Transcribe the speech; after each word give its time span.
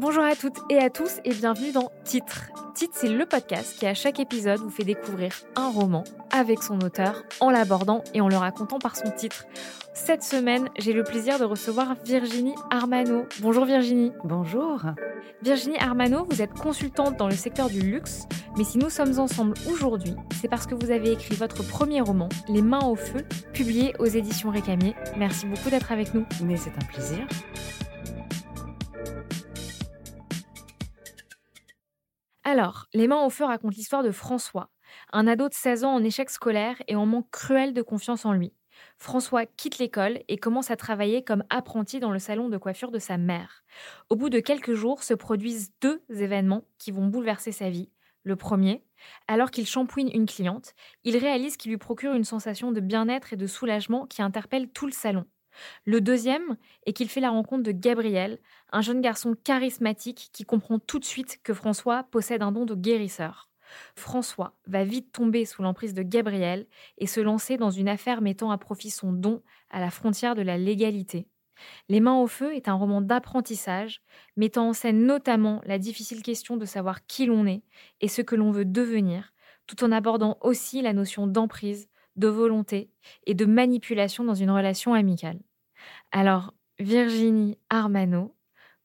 Bonjour 0.00 0.22
à 0.22 0.36
toutes 0.36 0.58
et 0.70 0.78
à 0.78 0.90
tous 0.90 1.18
et 1.24 1.30
bienvenue 1.30 1.72
dans 1.72 1.90
Titre. 2.04 2.52
Titre, 2.72 2.94
c'est 2.96 3.08
le 3.08 3.26
podcast 3.26 3.76
qui 3.76 3.84
à 3.84 3.94
chaque 3.94 4.20
épisode 4.20 4.60
vous 4.60 4.70
fait 4.70 4.84
découvrir 4.84 5.32
un 5.56 5.70
roman 5.70 6.04
avec 6.30 6.62
son 6.62 6.80
auteur 6.82 7.24
en 7.40 7.50
l'abordant 7.50 8.04
et 8.14 8.20
en 8.20 8.28
le 8.28 8.36
racontant 8.36 8.78
par 8.78 8.94
son 8.94 9.10
titre. 9.10 9.46
Cette 9.94 10.22
semaine, 10.22 10.68
j'ai 10.78 10.92
le 10.92 11.02
plaisir 11.02 11.40
de 11.40 11.44
recevoir 11.44 11.96
Virginie 12.04 12.54
Armano. 12.70 13.24
Bonjour 13.40 13.64
Virginie. 13.64 14.12
Bonjour. 14.22 14.82
Virginie 15.42 15.78
Armano, 15.78 16.24
vous 16.30 16.42
êtes 16.42 16.54
consultante 16.54 17.16
dans 17.16 17.26
le 17.26 17.34
secteur 17.34 17.68
du 17.68 17.80
luxe, 17.80 18.28
mais 18.56 18.62
si 18.62 18.78
nous 18.78 18.90
sommes 18.90 19.18
ensemble 19.18 19.54
aujourd'hui, 19.68 20.14
c'est 20.40 20.48
parce 20.48 20.68
que 20.68 20.76
vous 20.76 20.92
avez 20.92 21.10
écrit 21.10 21.34
votre 21.34 21.66
premier 21.66 22.02
roman, 22.02 22.28
Les 22.48 22.62
mains 22.62 22.86
au 22.86 22.94
feu, 22.94 23.24
publié 23.52 23.96
aux 23.98 24.06
éditions 24.06 24.50
Récamier. 24.50 24.94
Merci 25.16 25.46
beaucoup 25.46 25.70
d'être 25.70 25.90
avec 25.90 26.14
nous. 26.14 26.24
Mais 26.44 26.56
c'est 26.56 26.70
un 26.70 26.86
plaisir. 26.86 27.26
Alors, 32.50 32.86
Les 32.94 33.08
mains 33.08 33.26
au 33.26 33.28
feu 33.28 33.44
raconte 33.44 33.74
l'histoire 33.76 34.02
de 34.02 34.10
François, 34.10 34.70
un 35.12 35.26
ado 35.26 35.50
de 35.50 35.54
16 35.54 35.84
ans 35.84 35.92
en 35.92 36.02
échec 36.02 36.30
scolaire 36.30 36.82
et 36.88 36.96
en 36.96 37.04
manque 37.04 37.30
cruel 37.30 37.74
de 37.74 37.82
confiance 37.82 38.24
en 38.24 38.32
lui. 38.32 38.54
François 38.96 39.44
quitte 39.44 39.76
l'école 39.76 40.20
et 40.28 40.38
commence 40.38 40.70
à 40.70 40.76
travailler 40.76 41.22
comme 41.22 41.44
apprenti 41.50 42.00
dans 42.00 42.10
le 42.10 42.18
salon 42.18 42.48
de 42.48 42.56
coiffure 42.56 42.90
de 42.90 42.98
sa 42.98 43.18
mère. 43.18 43.64
Au 44.08 44.16
bout 44.16 44.30
de 44.30 44.40
quelques 44.40 44.72
jours 44.72 45.02
se 45.02 45.12
produisent 45.12 45.72
deux 45.82 46.02
événements 46.08 46.64
qui 46.78 46.90
vont 46.90 47.08
bouleverser 47.08 47.52
sa 47.52 47.68
vie. 47.68 47.90
Le 48.22 48.34
premier, 48.34 48.82
alors 49.26 49.50
qu'il 49.50 49.66
shampouine 49.66 50.10
une 50.14 50.24
cliente, 50.24 50.72
il 51.04 51.18
réalise 51.18 51.58
qu'il 51.58 51.70
lui 51.70 51.78
procure 51.78 52.14
une 52.14 52.24
sensation 52.24 52.72
de 52.72 52.80
bien-être 52.80 53.34
et 53.34 53.36
de 53.36 53.46
soulagement 53.46 54.06
qui 54.06 54.22
interpelle 54.22 54.70
tout 54.70 54.86
le 54.86 54.92
salon. 54.92 55.26
Le 55.84 56.00
deuxième 56.00 56.56
est 56.86 56.92
qu'il 56.92 57.08
fait 57.08 57.20
la 57.20 57.30
rencontre 57.30 57.62
de 57.62 57.72
Gabriel, 57.72 58.38
un 58.72 58.80
jeune 58.80 59.00
garçon 59.00 59.36
charismatique 59.42 60.30
qui 60.32 60.44
comprend 60.44 60.78
tout 60.78 60.98
de 60.98 61.04
suite 61.04 61.40
que 61.42 61.54
François 61.54 62.04
possède 62.04 62.42
un 62.42 62.52
don 62.52 62.64
de 62.64 62.74
guérisseur. 62.74 63.48
François 63.96 64.54
va 64.66 64.84
vite 64.84 65.12
tomber 65.12 65.44
sous 65.44 65.62
l'emprise 65.62 65.94
de 65.94 66.02
Gabriel 66.02 66.66
et 66.96 67.06
se 67.06 67.20
lancer 67.20 67.56
dans 67.56 67.70
une 67.70 67.88
affaire 67.88 68.22
mettant 68.22 68.50
à 68.50 68.58
profit 68.58 68.90
son 68.90 69.12
don 69.12 69.42
à 69.70 69.80
la 69.80 69.90
frontière 69.90 70.34
de 70.34 70.42
la 70.42 70.58
légalité. 70.58 71.28
Les 71.88 72.00
mains 72.00 72.18
au 72.18 72.26
feu 72.26 72.54
est 72.54 72.68
un 72.68 72.74
roman 72.74 73.00
d'apprentissage, 73.00 74.00
mettant 74.36 74.68
en 74.68 74.72
scène 74.72 75.04
notamment 75.04 75.60
la 75.64 75.78
difficile 75.78 76.22
question 76.22 76.56
de 76.56 76.64
savoir 76.64 77.04
qui 77.06 77.26
l'on 77.26 77.46
est 77.46 77.62
et 78.00 78.08
ce 78.08 78.22
que 78.22 78.36
l'on 78.36 78.52
veut 78.52 78.64
devenir, 78.64 79.32
tout 79.66 79.82
en 79.84 79.92
abordant 79.92 80.38
aussi 80.40 80.82
la 80.82 80.92
notion 80.92 81.26
d'emprise, 81.26 81.88
de 82.18 82.28
volonté 82.28 82.90
et 83.26 83.34
de 83.34 83.44
manipulation 83.44 84.24
dans 84.24 84.34
une 84.34 84.50
relation 84.50 84.94
amicale. 84.94 85.38
Alors, 86.12 86.54
Virginie 86.78 87.58
Armano, 87.70 88.34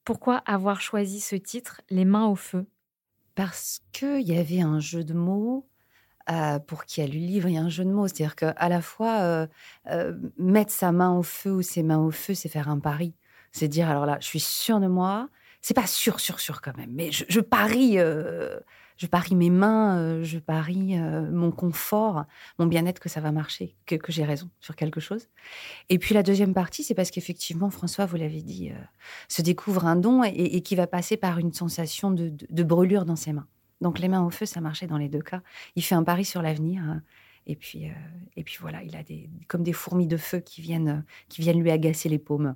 pourquoi 0.03 0.37
avoir 0.37 0.81
choisi 0.81 1.19
ce 1.19 1.35
titre, 1.35 1.81
Les 1.89 2.05
mains 2.05 2.27
au 2.27 2.35
feu? 2.35 2.65
Parce 3.35 3.81
qu'il 3.91 4.21
y 4.21 4.37
avait 4.37 4.61
un 4.61 4.79
jeu 4.79 5.03
de 5.03 5.13
mots. 5.13 5.67
Euh, 6.31 6.57
pour 6.57 6.85
qui 6.85 7.01
a 7.01 7.05
lu 7.05 7.19
le 7.19 7.25
livre, 7.25 7.49
il 7.49 7.55
y 7.55 7.57
a 7.57 7.61
un 7.61 7.69
jeu 7.69 7.83
de 7.83 7.91
mots. 7.91 8.07
C'est-à-dire 8.07 8.35
qu'à 8.35 8.69
la 8.69 8.81
fois, 8.81 9.19
euh, 9.21 9.47
euh, 9.89 10.17
mettre 10.37 10.71
sa 10.71 10.91
main 10.91 11.11
au 11.17 11.23
feu 11.23 11.51
ou 11.51 11.61
ses 11.61 11.83
mains 11.83 11.99
au 11.99 12.11
feu, 12.11 12.33
c'est 12.33 12.49
faire 12.49 12.69
un 12.69 12.79
pari. 12.79 13.13
C'est 13.51 13.67
dire, 13.67 13.89
alors 13.89 14.05
là, 14.05 14.17
je 14.21 14.27
suis 14.27 14.39
sûre 14.39 14.79
de 14.79 14.87
moi. 14.87 15.29
C'est 15.63 15.73
pas 15.73 15.87
sûr, 15.87 16.19
sûr, 16.19 16.39
sûr 16.39 16.61
quand 16.61 16.77
même, 16.77 16.91
mais 16.93 17.11
je, 17.11 17.39
parie 17.39 17.97
je 18.97 19.07
parie 19.07 19.35
mes 19.35 19.49
mains, 19.49 19.97
euh, 19.97 20.23
je 20.23 20.39
parie 20.39 20.97
euh, 20.97 21.29
mon 21.31 21.51
confort, 21.51 22.25
mon 22.59 22.65
bien-être 22.65 22.99
que 22.99 23.09
ça 23.09 23.19
va 23.19 23.31
marcher, 23.31 23.75
que, 23.85 23.97
j'ai 24.07 24.23
raison 24.23 24.49
sur 24.59 24.75
quelque 24.75 24.99
chose. 24.99 25.27
Et 25.89 25.99
puis 25.99 26.13
la 26.13 26.23
deuxième 26.23 26.53
partie, 26.53 26.83
c'est 26.83 26.93
parce 26.93 27.11
qu'effectivement, 27.11 27.69
François, 27.69 28.05
vous 28.05 28.15
l'avez 28.15 28.41
dit, 28.41 28.71
euh, 28.71 28.75
se 29.27 29.41
découvre 29.41 29.85
un 29.85 29.95
don 29.95 30.23
et, 30.23 30.61
qui 30.61 30.75
va 30.75 30.87
passer 30.87 31.17
par 31.17 31.39
une 31.39 31.53
sensation 31.53 32.11
de, 32.11 32.63
brûlure 32.63 33.05
dans 33.05 33.15
ses 33.15 33.33
mains. 33.33 33.47
Donc 33.81 33.99
les 33.99 34.07
mains 34.07 34.25
au 34.25 34.29
feu, 34.29 34.45
ça 34.45 34.61
marchait 34.61 34.87
dans 34.87 34.97
les 34.97 35.09
deux 35.09 35.21
cas. 35.21 35.41
Il 35.75 35.83
fait 35.83 35.95
un 35.95 36.03
pari 36.03 36.25
sur 36.25 36.41
l'avenir. 36.41 36.81
Hein. 36.83 37.01
et 37.45 37.55
puis, 37.55 37.91
et 38.37 38.43
puis 38.43 38.57
voilà, 38.61 38.83
il 38.83 38.95
a 38.95 39.03
des, 39.03 39.29
comme 39.47 39.63
des 39.63 39.73
fourmis 39.73 40.07
de 40.07 40.17
feu 40.17 40.39
qui 40.39 40.61
viennent, 40.61 41.03
qui 41.27 41.41
viennent 41.41 41.61
lui 41.61 41.71
agacer 41.71 42.07
les 42.07 42.19
paumes. 42.19 42.55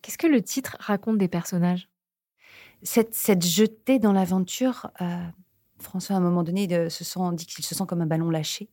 Qu'est-ce 0.00 0.18
que 0.18 0.26
le 0.26 0.40
titre 0.40 0.76
raconte 0.80 1.18
des 1.18 1.28
personnages? 1.28 1.90
Cette, 2.86 3.44
jetée 3.44 3.98
dans 3.98 4.12
l'aventure, 4.12 4.90
François, 5.78 6.16
à 6.16 6.18
un 6.18 6.22
moment 6.22 6.42
donné, 6.42 6.88
se 6.88 7.04
sent, 7.04 7.20
dit 7.34 7.46
qu'il 7.46 7.64
se 7.64 7.74
sent 7.74 7.84
comme 7.86 8.00
un 8.00 8.06
ballon 8.06 8.30
lâché. 8.30 8.70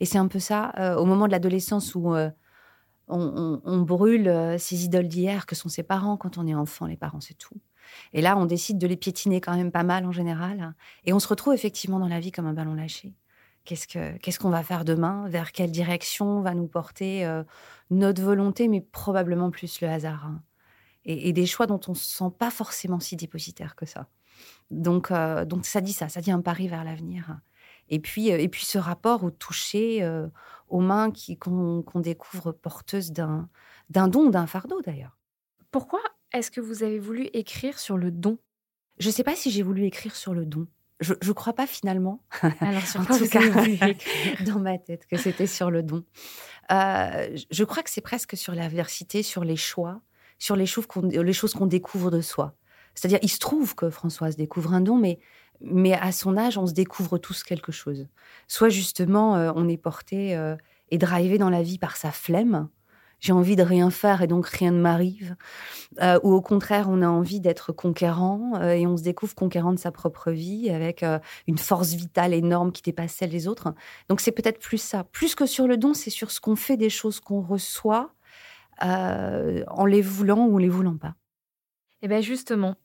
Et 0.00 0.06
c'est 0.06 0.18
un 0.18 0.28
peu 0.28 0.38
ça, 0.38 0.72
euh, 0.78 0.96
au 0.96 1.04
moment 1.04 1.26
de 1.26 1.32
l'adolescence 1.32 1.94
où 1.94 2.14
euh, 2.14 2.30
on, 3.08 3.80
brûle 3.82 4.28
euh, 4.28 4.58
ses 4.58 4.84
idoles 4.84 5.08
d'hier, 5.08 5.46
que 5.46 5.54
sont 5.54 5.68
ses 5.68 5.82
parents 5.82 6.16
quand 6.16 6.38
on 6.38 6.46
est 6.46 6.54
enfant. 6.54 6.86
Les 6.86 6.96
parents, 6.96 7.20
c'est 7.20 7.34
tout. 7.34 7.56
Et 8.12 8.22
là, 8.22 8.36
on 8.36 8.46
décide 8.46 8.78
de 8.78 8.86
les 8.86 8.96
piétiner 8.96 9.40
quand 9.40 9.56
même 9.56 9.72
pas 9.72 9.82
mal 9.82 10.06
en 10.06 10.12
général. 10.12 10.74
Et 11.04 11.12
on 11.12 11.18
se 11.18 11.28
retrouve 11.28 11.54
effectivement 11.54 11.98
dans 11.98 12.08
la 12.08 12.20
vie 12.20 12.30
comme 12.30 12.46
un 12.46 12.52
ballon 12.52 12.74
lâché. 12.74 13.14
Qu'est-ce 13.64 14.38
qu'on 14.38 14.50
va 14.50 14.62
faire 14.62 14.84
demain? 14.84 15.28
Vers 15.28 15.52
quelle 15.52 15.70
direction 15.70 16.40
va 16.40 16.54
nous 16.54 16.66
porter 16.66 17.28
notre 17.90 18.22
volonté, 18.22 18.68
mais 18.68 18.80
probablement 18.80 19.50
plus 19.50 19.80
le 19.80 19.88
hasard 19.88 20.26
hein. 20.26 20.42
Et, 21.04 21.28
et, 21.28 21.32
des 21.32 21.46
choix 21.46 21.66
dont 21.66 21.80
on 21.88 21.92
ne 21.92 21.96
se 21.96 22.08
sent 22.08 22.32
pas 22.38 22.50
forcément 22.50 23.00
si 23.00 23.16
dépositaire 23.16 23.74
que 23.74 23.86
ça. 23.86 24.08
Donc, 24.70 25.10
euh, 25.10 25.44
donc 25.44 25.66
ça 25.66 25.80
dit 25.80 25.92
ça, 25.92 26.08
ça 26.08 26.20
dit 26.20 26.30
un 26.30 26.40
pari 26.40 26.68
vers 26.68 26.84
l'avenir. 26.84 27.40
Et 27.88 27.98
puis, 27.98 28.32
euh, 28.32 28.38
et 28.38 28.48
puis 28.48 28.64
ce 28.64 28.78
rapport 28.78 29.24
au 29.24 29.30
toucher, 29.30 30.02
euh, 30.02 30.28
aux 30.68 30.80
mains 30.80 31.12
qu'on 31.40 31.84
découvre 32.00 32.52
porteuses 32.52 33.12
d'un 33.12 33.48
don, 33.90 34.30
d'un 34.30 34.46
fardeau 34.46 34.80
d'ailleurs. 34.82 35.18
Pourquoi 35.70 36.00
est-ce 36.32 36.50
que 36.50 36.60
vous 36.60 36.82
avez 36.82 36.98
voulu 36.98 37.28
écrire 37.32 37.78
sur 37.78 37.96
le 37.96 38.10
don? 38.10 38.38
Je 38.98 39.08
ne 39.08 39.12
sais 39.12 39.24
pas 39.24 39.34
si 39.34 39.50
j'ai 39.50 39.62
voulu 39.62 39.84
écrire 39.84 40.14
sur 40.14 40.34
le 40.34 40.46
don. 40.46 40.66
Je 41.00 41.14
ne 41.14 41.32
crois 41.32 41.54
pas 41.54 41.66
finalement. 41.66 42.22
Alors 42.60 42.86
sur 42.86 43.04
quoi 43.06 43.16
vous 43.16 43.36
avez 43.36 43.50
voulu 43.50 43.78
dans 44.44 44.60
ma 44.60 44.78
tête 44.78 45.06
que 45.06 45.16
c'était 45.16 45.46
sur 45.46 45.70
le 45.70 45.82
don. 45.82 46.04
je 46.68 47.64
crois 47.64 47.82
que 47.82 47.90
c'est 47.90 48.02
presque 48.02 48.36
sur 48.36 48.54
l'aversité, 48.54 49.22
sur 49.22 49.42
les 49.42 49.56
choix, 49.56 50.02
sur 50.40 50.56
les 50.56 50.66
choses 50.66 50.86
qu'on 51.54 51.66
découvre 51.66 52.10
de 52.10 52.20
soi. 52.20 52.54
C'est-à-dire, 52.94 53.20
il 53.22 53.28
se 53.28 53.38
trouve 53.38 53.76
que 53.76 53.90
Françoise 53.90 54.36
découvre 54.36 54.74
un 54.74 54.80
don, 54.80 54.96
mais, 54.96 55.20
mais 55.60 55.92
à 55.92 56.10
son 56.10 56.36
âge, 56.36 56.58
on 56.58 56.66
se 56.66 56.72
découvre 56.72 57.18
tous 57.18 57.44
quelque 57.44 57.70
chose. 57.70 58.08
Soit 58.48 58.70
justement, 58.70 59.36
euh, 59.36 59.52
on 59.54 59.68
est 59.68 59.76
porté 59.76 60.36
euh, 60.36 60.56
et 60.90 60.98
drivé 60.98 61.38
dans 61.38 61.50
la 61.50 61.62
vie 61.62 61.78
par 61.78 61.96
sa 61.96 62.10
flemme. 62.10 62.68
J'ai 63.20 63.32
envie 63.32 63.54
de 63.54 63.62
rien 63.62 63.90
faire 63.90 64.22
et 64.22 64.26
donc 64.26 64.46
rien 64.46 64.70
ne 64.70 64.80
m'arrive. 64.80 65.36
Euh, 66.00 66.18
ou 66.22 66.32
au 66.32 66.40
contraire, 66.40 66.86
on 66.88 67.02
a 67.02 67.06
envie 67.06 67.38
d'être 67.38 67.70
conquérant 67.70 68.58
et 68.62 68.86
on 68.86 68.96
se 68.96 69.02
découvre 69.02 69.34
conquérant 69.34 69.74
de 69.74 69.78
sa 69.78 69.92
propre 69.92 70.30
vie 70.30 70.70
avec 70.70 71.04
une 71.46 71.58
force 71.58 71.92
vitale 71.92 72.32
énorme 72.32 72.72
qui 72.72 72.80
dépasse 72.80 73.12
celle 73.12 73.28
des 73.28 73.46
autres. 73.46 73.74
Donc 74.08 74.22
c'est 74.22 74.32
peut-être 74.32 74.58
plus 74.58 74.80
ça. 74.80 75.04
Plus 75.04 75.34
que 75.34 75.44
sur 75.44 75.66
le 75.66 75.76
don, 75.76 75.92
c'est 75.92 76.08
sur 76.08 76.30
ce 76.30 76.40
qu'on 76.40 76.56
fait 76.56 76.78
des 76.78 76.88
choses 76.88 77.20
qu'on 77.20 77.42
reçoit 77.42 78.14
en 78.80 79.86
les 79.86 80.02
voulant 80.02 80.46
ou 80.46 80.54
en 80.56 80.58
les 80.58 80.68
voulant 80.68 80.96
pas. 80.96 81.14
Eh 82.02 82.08
bien 82.08 82.20
justement, 82.20 82.76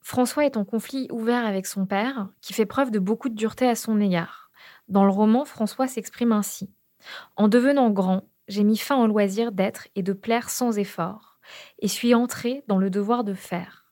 François 0.00 0.46
est 0.46 0.56
en 0.56 0.64
conflit 0.64 1.06
ouvert 1.10 1.44
avec 1.44 1.66
son 1.66 1.86
père, 1.86 2.28
qui 2.40 2.52
fait 2.52 2.66
preuve 2.66 2.90
de 2.90 2.98
beaucoup 2.98 3.28
de 3.28 3.34
dureté 3.34 3.68
à 3.68 3.74
son 3.74 4.00
égard. 4.00 4.50
Dans 4.88 5.04
le 5.04 5.10
roman, 5.10 5.44
François 5.44 5.86
s'exprime 5.86 6.32
ainsi. 6.32 6.70
En 7.36 7.48
devenant 7.48 7.90
grand, 7.90 8.28
j'ai 8.48 8.64
mis 8.64 8.78
fin 8.78 8.96
au 8.96 9.06
loisir 9.06 9.52
d'être 9.52 9.88
et 9.94 10.02
de 10.02 10.12
plaire 10.12 10.50
sans 10.50 10.78
effort, 10.78 11.38
et 11.78 11.88
suis 11.88 12.14
entré 12.14 12.64
dans 12.66 12.78
le 12.78 12.90
devoir 12.90 13.22
de 13.22 13.34
faire. 13.34 13.84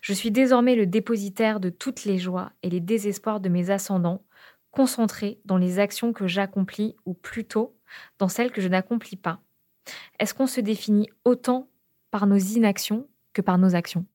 Je 0.00 0.12
suis 0.12 0.30
désormais 0.30 0.74
le 0.74 0.86
dépositaire 0.86 1.60
de 1.60 1.68
toutes 1.68 2.04
les 2.04 2.18
joies 2.18 2.52
et 2.62 2.70
les 2.70 2.80
désespoirs 2.80 3.40
de 3.40 3.48
mes 3.48 3.70
ascendants, 3.70 4.24
concentré 4.70 5.40
dans 5.44 5.58
les 5.58 5.78
actions 5.78 6.12
que 6.12 6.26
j'accomplis, 6.26 6.96
ou 7.04 7.14
plutôt 7.14 7.76
dans 8.18 8.28
celles 8.28 8.52
que 8.52 8.60
je 8.60 8.68
n'accomplis 8.68 9.16
pas. 9.16 9.40
Est-ce 10.18 10.34
qu'on 10.34 10.46
se 10.46 10.60
définit 10.60 11.08
autant 11.24 11.68
par 12.10 12.26
nos 12.26 12.36
inactions 12.36 13.08
que 13.32 13.42
par 13.42 13.58
nos 13.58 13.74
actions? 13.74 14.06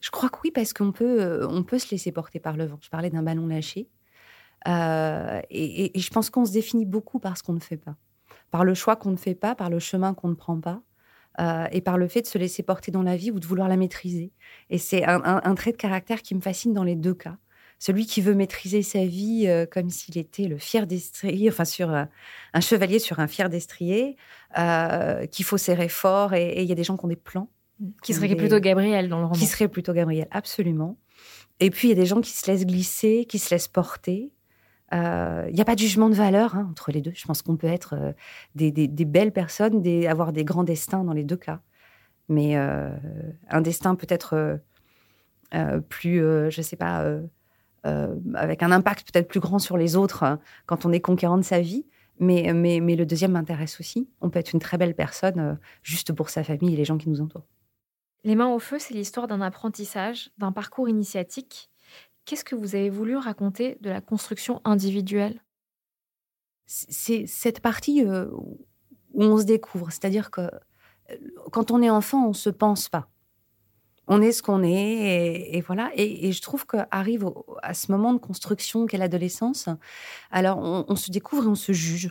Je 0.00 0.10
crois 0.10 0.28
que 0.28 0.38
oui, 0.44 0.50
parce 0.50 0.72
qu'on 0.72 0.92
peut, 0.92 1.22
euh, 1.22 1.46
on 1.48 1.62
peut 1.62 1.78
se 1.78 1.90
laisser 1.90 2.10
porter 2.10 2.40
par 2.40 2.56
le 2.56 2.66
vent. 2.66 2.78
Je 2.82 2.90
parlais 2.90 3.10
d'un 3.10 3.22
ballon 3.22 3.46
lâché. 3.46 3.88
Euh, 4.68 5.40
et, 5.50 5.98
je 5.98 6.10
pense 6.10 6.30
qu'on 6.30 6.44
se 6.44 6.52
définit 6.52 6.86
beaucoup 6.86 7.18
par 7.18 7.36
ce 7.36 7.42
qu'on 7.42 7.52
ne 7.52 7.60
fait 7.60 7.76
pas. 7.76 7.96
Par 8.50 8.64
le 8.64 8.74
choix 8.74 8.96
qu'on 8.96 9.10
ne 9.10 9.16
fait 9.16 9.34
pas, 9.34 9.54
par 9.54 9.70
le 9.70 9.78
chemin 9.78 10.14
qu'on 10.14 10.28
ne 10.28 10.34
prend 10.34 10.60
pas, 10.60 10.82
et 11.70 11.80
par 11.80 11.96
le 11.96 12.08
fait 12.08 12.20
de 12.20 12.26
se 12.26 12.36
laisser 12.36 12.62
porter 12.62 12.90
dans 12.90 13.02
la 13.02 13.16
vie 13.16 13.30
ou 13.30 13.40
de 13.40 13.46
vouloir 13.46 13.66
la 13.66 13.78
maîtriser. 13.78 14.32
Et 14.68 14.76
c'est 14.76 15.02
un, 15.04 15.54
trait 15.54 15.72
de 15.72 15.78
caractère 15.78 16.20
qui 16.20 16.34
me 16.34 16.40
fascine 16.40 16.74
dans 16.74 16.84
les 16.84 16.94
deux 16.94 17.14
cas. 17.14 17.38
Celui 17.84 18.06
qui 18.06 18.20
veut 18.20 18.34
maîtriser 18.34 18.82
sa 18.82 19.04
vie 19.04 19.52
comme 19.72 19.90
s'il 19.90 20.16
était 20.16 20.44
le 20.44 20.56
fier 20.56 20.86
destrier, 20.86 21.48
enfin 21.48 21.64
sur 21.64 21.90
un 21.90 22.60
chevalier 22.60 23.00
sur 23.00 23.18
un 23.18 23.26
fier 23.26 23.50
destrier, 23.50 24.16
qu'il 24.54 25.44
faut 25.44 25.58
serrer 25.58 25.88
fort. 25.88 26.32
Et 26.32 26.62
il 26.62 26.68
y 26.68 26.70
a 26.70 26.76
des 26.76 26.84
gens 26.84 26.96
qui 26.96 27.04
ont 27.06 27.08
des 27.08 27.16
plans. 27.16 27.48
Qui 28.04 28.14
serait 28.14 28.36
plutôt 28.36 28.60
Gabriel 28.60 29.08
dans 29.08 29.18
le 29.18 29.24
roman. 29.24 29.36
Qui 29.36 29.46
serait 29.46 29.66
plutôt 29.66 29.92
Gabriel, 29.92 30.28
absolument. 30.30 30.96
Et 31.60 31.70
puis, 31.70 31.88
il 31.88 31.90
y 31.90 31.94
a 31.94 32.00
des 32.00 32.06
gens 32.06 32.20
qui 32.20 32.30
se 32.30 32.50
laissent 32.50 32.66
glisser, 32.66 33.26
qui 33.28 33.38
se 33.38 33.50
laissent 33.52 33.68
porter. 33.68 34.32
Il 34.92 34.98
euh, 34.98 35.50
n'y 35.50 35.60
a 35.60 35.64
pas 35.64 35.74
de 35.74 35.80
jugement 35.80 36.10
de 36.10 36.14
valeur 36.14 36.54
hein, 36.54 36.68
entre 36.70 36.92
les 36.92 37.00
deux. 37.00 37.12
Je 37.14 37.24
pense 37.24 37.40
qu'on 37.40 37.56
peut 37.56 37.66
être 37.66 37.94
euh, 37.94 38.12
des, 38.54 38.88
belles 39.04 39.32
personnes, 39.32 39.80
des, 39.80 40.06
avoir 40.06 40.32
des 40.32 40.44
grands 40.44 40.64
destins 40.64 41.02
dans 41.02 41.14
les 41.14 41.24
deux 41.24 41.36
cas. 41.36 41.60
Mais 42.28 42.56
euh, 42.56 42.90
un 43.48 43.62
destin 43.62 43.94
peut-être 43.94 44.60
plus, 45.88 46.18
je 46.18 46.56
ne 46.56 46.62
sais 46.62 46.76
pas, 46.76 47.04
avec 47.84 48.62
un 48.62 48.70
impact 48.70 49.12
peut-être 49.12 49.28
plus 49.28 49.40
grand 49.40 49.58
sur 49.58 49.76
les 49.76 49.96
autres 49.96 50.22
hein, 50.22 50.38
quand 50.66 50.86
on 50.86 50.92
est 50.92 51.00
conquérant 51.00 51.38
de 51.38 51.42
sa 51.42 51.60
vie. 51.60 51.86
Mais, 52.20 52.52
mais, 52.54 52.80
mais 52.80 52.94
le 52.94 53.06
deuxième 53.06 53.32
m'intéresse 53.32 53.80
aussi. 53.80 54.08
On 54.20 54.30
peut 54.30 54.38
être 54.38 54.52
une 54.52 54.60
très 54.60 54.78
belle 54.78 54.94
personne 54.94 55.58
juste 55.82 56.12
pour 56.12 56.28
sa 56.28 56.44
famille 56.44 56.74
et 56.74 56.76
les 56.76 56.84
gens 56.84 56.98
qui 56.98 57.08
nous 57.08 57.20
entourent. 57.20 57.46
Les 58.24 58.36
mains 58.36 58.52
au 58.52 58.60
feu, 58.60 58.78
c'est 58.78 58.94
l'histoire 58.94 59.26
d'un 59.26 59.40
apprentissage, 59.40 60.30
d'un 60.38 60.52
parcours 60.52 60.88
initiatique. 60.88 61.70
Qu'est-ce 62.24 62.44
que 62.44 62.54
vous 62.54 62.76
avez 62.76 62.90
voulu 62.90 63.16
raconter 63.16 63.78
de 63.80 63.90
la 63.90 64.00
construction 64.00 64.60
individuelle? 64.64 65.42
C'est 66.66 67.26
cette 67.26 67.60
partie 67.60 68.04
euh, 68.04 68.26
où 68.32 69.24
on 69.24 69.38
se 69.38 69.44
découvre. 69.44 69.90
C'est-à-dire 69.90 70.30
que 70.30 70.42
euh, 70.42 71.16
quand 71.50 71.72
on 71.72 71.82
est 71.82 71.90
enfant, 71.90 72.26
on 72.26 72.28
ne 72.28 72.34
se 72.34 72.50
pense 72.50 72.88
pas. 72.88 73.08
On 74.08 74.20
est 74.20 74.32
ce 74.32 74.42
qu'on 74.42 74.62
est, 74.62 75.50
et, 75.52 75.60
voilà. 75.60 75.90
Et, 75.96 76.32
je 76.32 76.42
trouve 76.42 76.66
qu'arrive 76.66 77.26
à 77.62 77.72
ce 77.72 77.92
moment 77.92 78.12
de 78.12 78.18
construction 78.18 78.86
qu'est 78.86 78.98
l'adolescence, 78.98 79.68
alors 80.30 80.58
on 80.58 80.96
se 80.96 81.10
découvre 81.10 81.44
et 81.44 81.48
on 81.48 81.54
se 81.54 81.72
juge 81.72 82.10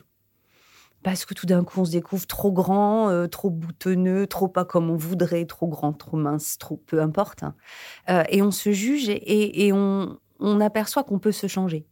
parce 1.04 1.26
que 1.26 1.34
tout 1.34 1.46
d'un 1.46 1.64
coup 1.64 1.82
on 1.82 1.86
se 1.86 1.92
découvre 1.92 2.26
trop 2.28 2.52
grand, 2.52 3.10
euh, 3.10 3.28
trop 3.28 3.50
boutonneux, 3.50 4.28
trop 4.28 4.48
pas 4.48 4.66
comme 4.66 4.90
on 4.90 4.96
voudrait, 4.96 5.46
trop 5.46 5.68
grand, 5.68 5.94
trop 5.94 6.18
mince, 6.18 6.58
trop 6.58 6.78
peu 6.78 7.02
importe. 7.02 7.44
Hein. 7.44 7.56
Euh, 8.10 8.24
et 8.30 8.42
on 8.42 8.52
se 8.52 8.72
juge 8.72 9.10
et, 9.10 9.72
on, 9.74 10.18
aperçoit 10.60 11.04
qu'on 11.04 11.20
peut 11.20 11.32
se 11.32 11.48
changer. 11.48 11.86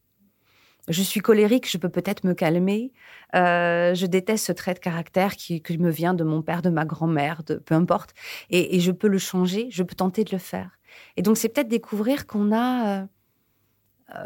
Je 0.90 1.02
suis 1.04 1.20
colérique, 1.20 1.70
je 1.70 1.78
peux 1.78 1.90
peut-être 1.90 2.24
me 2.26 2.34
calmer. 2.34 2.92
Euh, 3.36 3.94
je 3.94 4.06
déteste 4.06 4.48
ce 4.48 4.52
trait 4.52 4.74
de 4.74 4.80
caractère 4.80 5.36
qui, 5.36 5.62
me 5.78 5.90
vient 5.90 6.14
de 6.14 6.24
mon 6.24 6.42
père, 6.42 6.62
de 6.62 6.70
ma 6.70 6.86
grand-mère, 6.86 7.44
de 7.44 7.56
peu 7.56 7.76
importe. 7.76 8.14
Et, 8.50 8.80
je 8.80 8.92
peux 8.92 9.08
le 9.08 9.20
changer, 9.20 9.68
je 9.72 9.84
peux 9.84 9.96
tenter 9.96 10.24
de 10.24 10.32
le 10.32 10.40
faire. 10.40 10.80
Et 11.16 11.22
donc 11.22 11.38
c'est 11.38 11.50
peut-être 11.50 11.68
découvrir 11.68 12.26
qu'on 12.28 12.56
a 12.56 13.08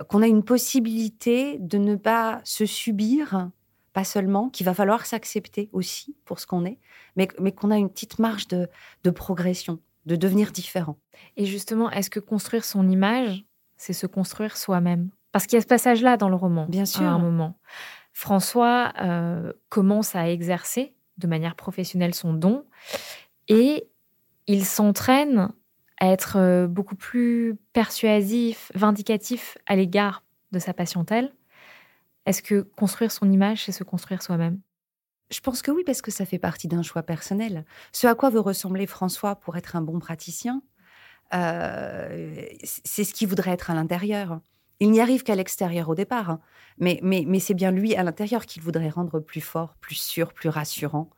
qu'on 0.08 0.22
a 0.22 0.28
une 0.28 0.44
possibilité 0.44 1.58
de 1.60 1.78
ne 1.78 1.98
pas 1.98 2.40
se 2.46 2.66
subir 2.66 3.50
pas 3.94 4.04
seulement, 4.04 4.50
qu'il 4.50 4.66
va 4.66 4.74
falloir 4.74 5.06
s'accepter 5.06 5.70
aussi 5.72 6.18
pour 6.26 6.40
ce 6.40 6.48
qu'on 6.48 6.66
est, 6.66 6.80
mais 7.16 7.28
qu'on 7.28 7.72
a 7.72 7.78
une 7.78 7.90
petite 7.90 8.20
marge 8.20 8.48
de, 8.48 8.68
progression, 9.12 9.80
de 10.06 10.16
devenir 10.16 10.52
différent. 10.52 10.98
Et 11.38 11.46
justement, 11.46 11.90
est-ce 11.92 12.10
que 12.10 12.20
construire 12.20 12.66
son 12.66 12.90
image, 12.90 13.46
c'est 13.78 13.94
se 13.94 14.08
construire 14.08 14.58
soi-même? 14.58 15.12
Parce 15.34 15.46
qu'il 15.46 15.58
y 15.58 15.60
a 15.60 15.62
ce 15.62 15.68
passage-là 15.68 16.16
dans 16.16 16.30
le 16.30 16.36
roman, 16.36 16.66
bien 16.70 16.86
sûr, 16.86 17.04
à 17.04 17.10
un 17.10 17.20
moment. 17.20 17.58
François 18.14 18.94
euh, 19.02 19.52
commence 19.68 20.16
à 20.16 20.30
exercer 20.30 20.96
de 21.18 21.28
manière 21.28 21.56
professionnelle 21.56 22.14
son 22.14 22.34
don 22.34 22.66
et 23.50 23.90
il 24.48 24.64
s'entraîne 24.64 25.50
à 26.00 26.08
être 26.08 26.38
euh, 26.38 26.68
beaucoup 26.68 26.96
plus 26.96 27.58
persuasif, 27.74 28.72
vindicatif 28.76 29.58
à 29.66 29.76
l'égard 29.76 30.24
de 30.54 30.60
sa 30.60 30.74
patientèle 30.74 31.34
est-ce 32.26 32.42
que 32.42 32.62
construire 32.62 33.12
son 33.12 33.30
image, 33.32 33.66
c'est 33.66 33.72
se 33.72 33.84
construire 33.84 34.22
soi-même? 34.22 34.60
Je 35.30 35.40
pense 35.40 35.62
que 35.62 35.72
oui, 35.72 35.84
parce 35.86 36.02
que 36.02 36.12
ça 36.12 36.26
fait 36.26 36.40
partie 36.40 36.68
d'un 36.68 36.84
choix 36.84 37.04
personnel. 37.04 37.66
Ce 37.92 38.08
à 38.08 38.16
quoi 38.16 38.30
veut 38.30 38.40
ressembler 38.40 38.88
François 38.88 39.36
pour 39.36 39.58
être 39.58 39.76
un 39.76 39.82
bon 39.82 40.00
praticien, 40.00 40.62
euh, 41.34 42.36
c'est 42.64 43.04
ce 43.04 43.14
qu'il 43.14 43.28
voudrait 43.28 43.52
être 43.52 43.72
à 43.72 43.74
l'intérieur. 43.74 44.40
Il 44.80 44.92
n'y 44.92 45.02
arrive 45.02 45.24
qu'à 45.24 45.36
l'extérieur 45.36 45.90
au 45.90 45.96
départ, 45.96 46.30
hein. 46.30 46.40
mais, 46.78 47.00
mais, 47.04 47.24
mais 47.28 47.40
c'est 47.40 47.54
bien 47.54 47.72
lui 47.72 47.96
à 47.96 48.04
l'intérieur 48.04 48.46
qu'il 48.46 48.62
voudrait 48.62 48.90
rendre 48.90 49.20
plus 49.20 49.42
fort, 49.42 49.76
plus 49.80 49.96
sûr, 49.96 50.34
plus 50.34 50.50
rassurant. 50.50 51.10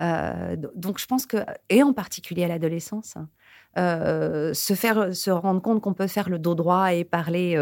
Euh, 0.00 0.56
donc 0.74 0.98
je 0.98 1.06
pense 1.06 1.26
que, 1.26 1.38
et 1.68 1.82
en 1.82 1.92
particulier 1.92 2.44
à 2.44 2.48
l'adolescence, 2.48 3.14
euh, 3.78 4.54
se 4.54 4.74
faire 4.74 5.14
se 5.14 5.30
rendre 5.30 5.60
compte 5.60 5.80
qu'on 5.80 5.94
peut 5.94 6.06
faire 6.06 6.28
le 6.28 6.38
dos 6.38 6.54
droit 6.54 6.94
et 6.94 7.04
parler 7.04 7.56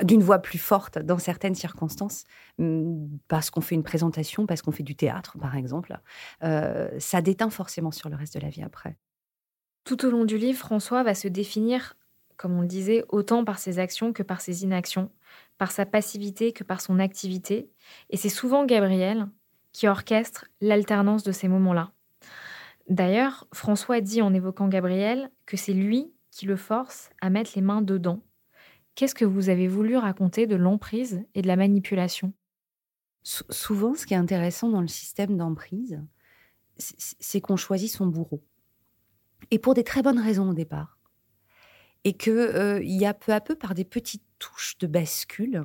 d'une 0.00 0.22
voix 0.22 0.38
plus 0.38 0.58
forte 0.58 0.98
dans 0.98 1.18
certaines 1.18 1.54
circonstances, 1.54 2.24
mm, 2.58 3.18
parce 3.28 3.50
qu'on 3.50 3.60
fait 3.60 3.74
une 3.74 3.82
présentation, 3.82 4.46
parce 4.46 4.62
qu'on 4.62 4.72
fait 4.72 4.82
du 4.82 4.96
théâtre, 4.96 5.36
par 5.38 5.56
exemple, 5.56 5.98
euh, 6.42 6.88
ça 6.98 7.20
déteint 7.20 7.50
forcément 7.50 7.90
sur 7.90 8.08
le 8.08 8.16
reste 8.16 8.34
de 8.34 8.40
la 8.40 8.48
vie 8.48 8.62
après. 8.62 8.96
Tout 9.84 10.06
au 10.06 10.10
long 10.10 10.24
du 10.24 10.38
livre, 10.38 10.58
François 10.58 11.02
va 11.02 11.14
se 11.14 11.28
définir, 11.28 11.94
comme 12.42 12.58
on 12.58 12.62
le 12.62 12.66
disait, 12.66 13.04
autant 13.08 13.44
par 13.44 13.60
ses 13.60 13.78
actions 13.78 14.12
que 14.12 14.24
par 14.24 14.40
ses 14.40 14.64
inactions, 14.64 15.12
par 15.58 15.70
sa 15.70 15.86
passivité 15.86 16.52
que 16.52 16.64
par 16.64 16.80
son 16.80 16.98
activité, 16.98 17.70
et 18.10 18.16
c'est 18.16 18.28
souvent 18.28 18.66
Gabriel 18.66 19.28
qui 19.70 19.86
orchestre 19.86 20.46
l'alternance 20.60 21.22
de 21.22 21.30
ces 21.30 21.46
moments-là. 21.46 21.92
D'ailleurs, 22.88 23.46
François 23.54 24.00
dit 24.00 24.22
en 24.22 24.34
évoquant 24.34 24.66
Gabriel 24.66 25.30
que 25.46 25.56
c'est 25.56 25.72
lui 25.72 26.12
qui 26.32 26.46
le 26.46 26.56
force 26.56 27.10
à 27.20 27.30
mettre 27.30 27.52
les 27.54 27.62
mains 27.62 27.80
dedans 27.80 28.24
Qu'est-ce 28.96 29.14
que 29.14 29.24
vous 29.24 29.48
avez 29.48 29.68
voulu 29.68 29.96
raconter 29.96 30.48
de 30.48 30.56
l'emprise 30.56 31.22
et 31.36 31.42
de 31.42 31.46
la 31.46 31.54
manipulation? 31.54 32.32
Souvent, 33.22 33.94
ce 33.94 34.04
qui 34.04 34.14
est 34.14 34.16
intéressant 34.16 34.68
dans 34.68 34.80
le 34.80 34.88
système 34.88 35.36
d'emprise, 35.36 36.02
c'est 36.76 37.40
qu'on 37.40 37.56
choisit 37.56 37.90
son 37.90 38.06
bourreau. 38.06 38.42
Et 39.52 39.60
pour 39.60 39.74
des 39.74 39.84
très 39.84 40.02
bonnes 40.02 40.18
raisons 40.18 40.50
au 40.50 40.54
départ. 40.54 40.98
Et 42.04 42.14
qu'il 42.14 42.32
euh, 42.32 42.80
y 42.82 43.06
a 43.06 43.14
peu 43.14 43.32
à 43.32 43.40
peu, 43.40 43.54
par 43.54 43.74
des 43.74 43.84
petites 43.84 44.24
touches 44.38 44.76
de 44.78 44.86
bascule, 44.86 45.64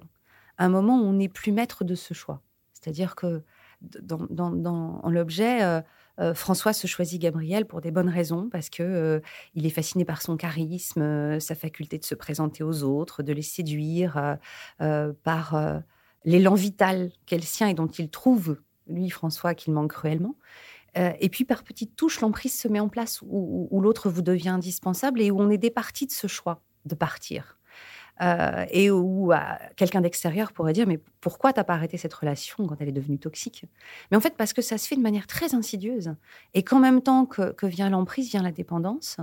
un 0.57 0.69
moment 0.69 0.99
où 0.99 1.03
on 1.03 1.13
n'est 1.13 1.29
plus 1.29 1.51
maître 1.51 1.83
de 1.83 1.95
ce 1.95 2.13
choix. 2.13 2.41
C'est-à-dire 2.73 3.15
que 3.15 3.43
dans, 3.81 5.09
l'objet, 5.09 5.63
euh, 5.63 5.81
euh, 6.19 6.33
François 6.33 6.73
se 6.73 6.87
choisit 6.87 7.21
Gabriel 7.21 7.65
pour 7.65 7.81
des 7.81 7.91
bonnes 7.91 8.09
raisons, 8.09 8.49
parce 8.49 8.69
que 8.69 9.21
il 9.55 9.65
est 9.65 9.71
fasciné 9.71 10.05
par 10.05 10.21
son 10.21 10.37
charisme, 10.37 11.39
sa 11.39 11.55
faculté 11.55 11.97
de 11.97 12.05
se 12.05 12.15
présenter 12.15 12.63
aux 12.63 12.83
autres, 12.83 13.23
de 13.23 13.33
les 13.33 13.41
séduire, 13.41 14.37
par 14.79 15.81
l'élan 16.23 16.55
vital 16.55 17.11
qu'est 17.25 17.37
le 17.37 17.43
sien 17.43 17.67
et 17.67 17.73
dont 17.73 17.87
il 17.87 18.09
trouve, 18.09 18.57
lui, 18.87 19.09
François, 19.09 19.53
qu'il 19.53 19.73
manque 19.73 19.91
cruellement. 19.91 20.35
Et 21.19 21.29
puis, 21.29 21.45
par 21.45 21.63
petites 21.63 21.95
touches, 21.95 22.21
l'emprise 22.21 22.57
se 22.57 22.67
met 22.67 22.79
en 22.79 22.89
place 22.89 23.21
où 23.21 23.79
l'autre 23.81 24.09
vous 24.09 24.21
devient 24.21 24.49
indispensable 24.49 25.21
et 25.21 25.31
où 25.31 25.39
on 25.39 25.49
est 25.49 25.57
départi 25.57 26.05
de 26.05 26.11
ce 26.11 26.27
choix 26.27 26.61
de 26.85 26.95
partir. 26.95 27.57
Euh, 28.21 28.65
et 28.71 28.89
où 28.89 29.31
euh, 29.31 29.37
quelqu'un 29.75 30.01
d'extérieur 30.01 30.51
pourrait 30.51 30.73
dire 30.73 30.87
mais 30.87 30.99
pourquoi 31.21 31.53
t'as 31.53 31.63
pas 31.63 31.75
arrêté 31.75 31.97
cette 31.97 32.13
relation 32.15 32.65
quand 32.65 32.75
elle 32.79 32.89
est 32.89 32.93
devenue 32.93 33.19
toxique? 33.19 33.65
Mais 34.09 34.17
en 34.17 34.19
fait 34.19 34.35
parce 34.35 34.53
que 34.53 34.63
ça 34.63 34.79
se 34.79 34.87
fait 34.87 34.95
de 34.95 35.01
manière 35.01 35.27
très 35.27 35.53
insidieuse 35.53 36.15
et 36.55 36.63
qu'en 36.63 36.79
même 36.79 37.03
temps 37.03 37.27
que, 37.27 37.65
vient 37.67 37.91
l'emprise 37.91 38.29
vient 38.29 38.41
la 38.41 38.51
dépendance 38.51 39.17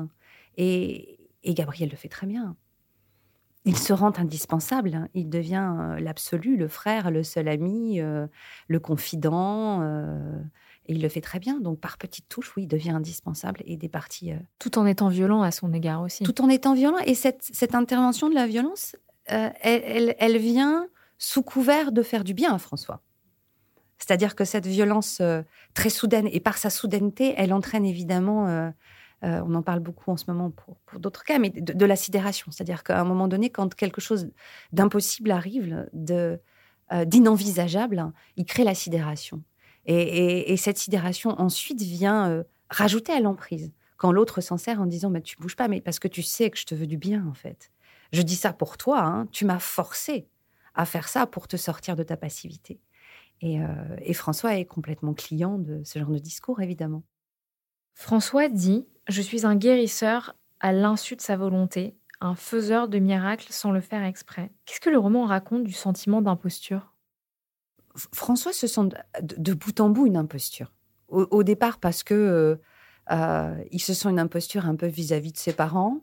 et, 0.57 1.19
Gabriel 1.45 1.91
le 1.91 1.97
fait 1.97 2.09
très 2.09 2.27
bien. 2.27 2.57
Il 3.65 3.77
se 3.77 3.93
rend 3.93 4.13
indispensable, 4.19 5.09
il 5.15 5.29
devient 5.29 5.75
euh, 5.77 5.99
l'absolu, 5.99 6.57
le 6.57 6.69
frère, 6.69 7.11
le 7.11 7.23
seul 7.25 7.49
ami, 7.49 7.99
le 7.99 8.79
confident. 8.79 9.81
Et 10.87 10.93
il 10.95 11.03
le 11.03 11.09
fait 11.09 11.21
très 11.21 11.39
bien. 11.39 11.61
Donc, 11.61 11.81
par 11.81 11.97
petites 11.97 12.29
touches, 12.29 12.55
oui, 12.57 12.65
il 12.65 12.69
devient 12.69 12.91
indispensable 12.91 13.63
et 13.65 13.77
des 13.77 13.89
parties. 13.89 14.33
Euh, 14.33 14.39
tout 14.59 14.79
en 14.79 14.87
étant 14.87 15.09
violent 15.09 15.43
à 15.43 15.51
son 15.51 15.73
égard 15.73 16.03
aussi. 16.03 16.25
Tout 16.25 16.43
en 16.43 16.49
étant 16.49 16.75
violent. 16.75 16.99
Et 17.07 17.15
cette, 17.15 17.43
cette 17.43 17.75
intervention 17.75 18.29
de 18.29 18.35
la 18.35 18.47
violence, 18.47 18.97
euh, 19.33 19.49
elle, 19.61 20.15
elle, 20.19 20.37
vient 20.37 20.87
sous 21.19 21.43
couvert 21.43 21.93
de 21.93 22.03
faire 22.03 22.25
du 22.25 22.35
bien 22.35 22.55
à 22.55 22.59
François. 22.59 23.03
C'est-à-dire 23.99 24.35
que 24.35 24.45
cette 24.45 24.67
violence 24.67 25.19
euh, 25.23 25.43
très 25.73 25.89
soudaine, 25.89 26.29
et 26.31 26.41
par 26.41 26.59
sa 26.59 26.69
soudaineté, 26.69 27.35
elle 27.39 27.53
entraîne 27.53 27.87
évidemment, 27.87 28.73
on 29.23 29.55
en 29.55 29.63
parle 29.63 29.81
beaucoup 29.81 30.11
en 30.11 30.19
ce 30.19 30.25
moment 30.29 30.51
pour, 30.51 30.77
pour 30.85 31.01
d'autres 31.01 31.25
cas, 31.25 31.39
mais 31.39 31.49
de, 31.49 31.87
la 31.87 31.97
sidération. 31.97 32.53
C'est-à-dire 32.53 32.85
qu'à 32.85 33.01
un 33.01 33.05
moment 33.05 33.27
donné, 33.27 33.49
quand 33.49 33.75
quelque 33.75 34.03
chose 34.03 34.31
d'impossible 34.75 35.31
arrive, 35.31 35.89
de, 35.95 36.39
d'inenvisageable, 37.07 38.13
il 38.37 38.45
crée 38.45 38.65
la 38.65 38.75
sidération. 38.75 39.43
Et, 39.87 40.57
cette 40.57 40.79
sidération 40.79 41.39
ensuite 41.41 41.83
vient 41.83 42.31
euh, 42.31 42.45
rajouter 42.71 43.13
à 43.13 43.21
l'emprise. 43.21 43.73
Quand 43.97 44.13
l'autre 44.13 44.41
s'en 44.41 44.57
sert 44.57 44.81
en 44.81 44.87
disant 44.87 45.11
bah, 45.11 45.21
Tu 45.21 45.37
bouges 45.37 45.57
pas, 45.57 45.69
mais 45.69 45.81
parce 45.81 45.99
que 45.99 46.09
tu 46.09 46.23
sais 46.23 46.51
que 46.51 46.59
je 46.59 46.65
te 46.65 46.75
veux 46.75 46.87
du 46.87 46.97
bien, 46.97 47.27
en 47.29 47.35
fait. 47.35 47.71
Je 48.13 48.23
dis 48.23 48.37
ça 48.37 48.53
pour 48.53 48.77
toi, 48.77 49.01
hein. 49.01 49.27
tu 49.33 49.45
m'as 49.45 49.59
forcé 49.59 50.29
à 50.75 50.87
faire 50.87 51.09
ça 51.09 51.27
pour 51.27 51.49
te 51.49 51.57
sortir 51.57 51.97
de 51.97 52.03
ta 52.03 52.17
passivité. 52.17 52.81
Et, 53.41 53.61
euh, 53.61 53.67
et 54.01 54.15
François 54.15 54.57
est 54.57 54.65
complètement 54.65 55.15
client 55.15 55.59
de 55.59 55.83
ce 55.85 55.99
genre 55.99 56.11
de 56.11 56.19
discours, 56.19 56.61
évidemment. 56.61 57.03
François 57.95 58.49
dit 58.49 58.87
Je 59.09 59.23
suis 59.23 59.47
un 59.47 59.57
guérisseur 59.57 60.35
à 60.61 60.73
l'insu 60.73 61.17
de 61.17 61.21
sa 61.21 61.37
volonté, 61.37 61.97
un 62.21 62.35
faiseur 62.35 62.89
de 62.89 62.99
miracles 62.99 63.49
sans 63.51 63.71
le 63.71 63.81
faire 63.81 64.03
exprès. 64.03 64.51
Qu'est-ce 64.65 64.81
que 64.81 64.91
le 64.91 64.99
roman 64.99 65.27
raconte 65.27 65.65
du 65.65 65.73
sentiment 65.73 66.23
d'imposture? 66.23 66.94
François 67.95 68.53
se 68.53 68.67
sent 68.67 68.89
de, 69.23 69.55
bout 69.55 69.81
en 69.81 69.89
bout 69.89 70.07
une 70.07 70.17
imposture. 70.17 70.73
Au, 71.09 71.45
départ, 71.45 71.79
parce 71.79 72.03
que 72.03 72.15
euh, 72.15 72.57
euh, 73.13 73.57
il 73.71 73.81
se 73.81 73.95
sent 73.95 74.09
une 74.09 74.19
imposture 74.19 74.67
un 74.67 74.75
peu 74.75 74.87
vis-à-vis 74.87 75.33
de 75.33 75.39
ses 75.39 75.53
parents, 75.53 76.01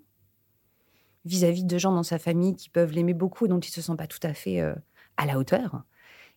vis-à-vis 1.25 1.65
de 1.65 1.77
gens 1.77 1.91
dans 1.91 2.03
sa 2.03 2.17
famille 2.17 2.55
qui 2.55 2.69
peuvent 2.69 2.93
l'aimer 2.93 3.13
beaucoup 3.13 3.45
et 3.45 3.49
dont 3.49 3.59
il 3.59 3.71
se 3.71 3.81
sent 3.81 3.95
pas 3.97 4.07
tout 4.07 4.19
à 4.23 4.33
fait 4.33 4.61
euh, 4.61 4.73
à 5.17 5.25
la 5.25 5.37
hauteur. 5.37 5.83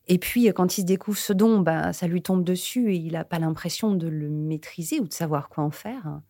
Et 0.09 0.19
puis, 0.19 0.47
quand 0.49 0.77
il 0.77 0.81
se 0.81 0.87
découvre 0.87 1.19
ce 1.19 1.33
don, 1.33 1.61
ben, 1.61 1.93
ça 1.93 2.09
lui 2.09 2.21
tombe 2.21 2.43
dessus 2.43 2.93
et 2.93 2.97
il 2.97 3.13
n'a 3.13 3.25
pas 3.25 3.39
l'impression 3.39 3.95
de 3.95 4.09
le 4.09 4.29
maîtriser 4.29 4.99
ou 4.99 5.07
de 5.07 5.13
savoir 5.13 5.49
quoi 5.49 5.63
en 5.63 5.71
faire. 5.71 6.21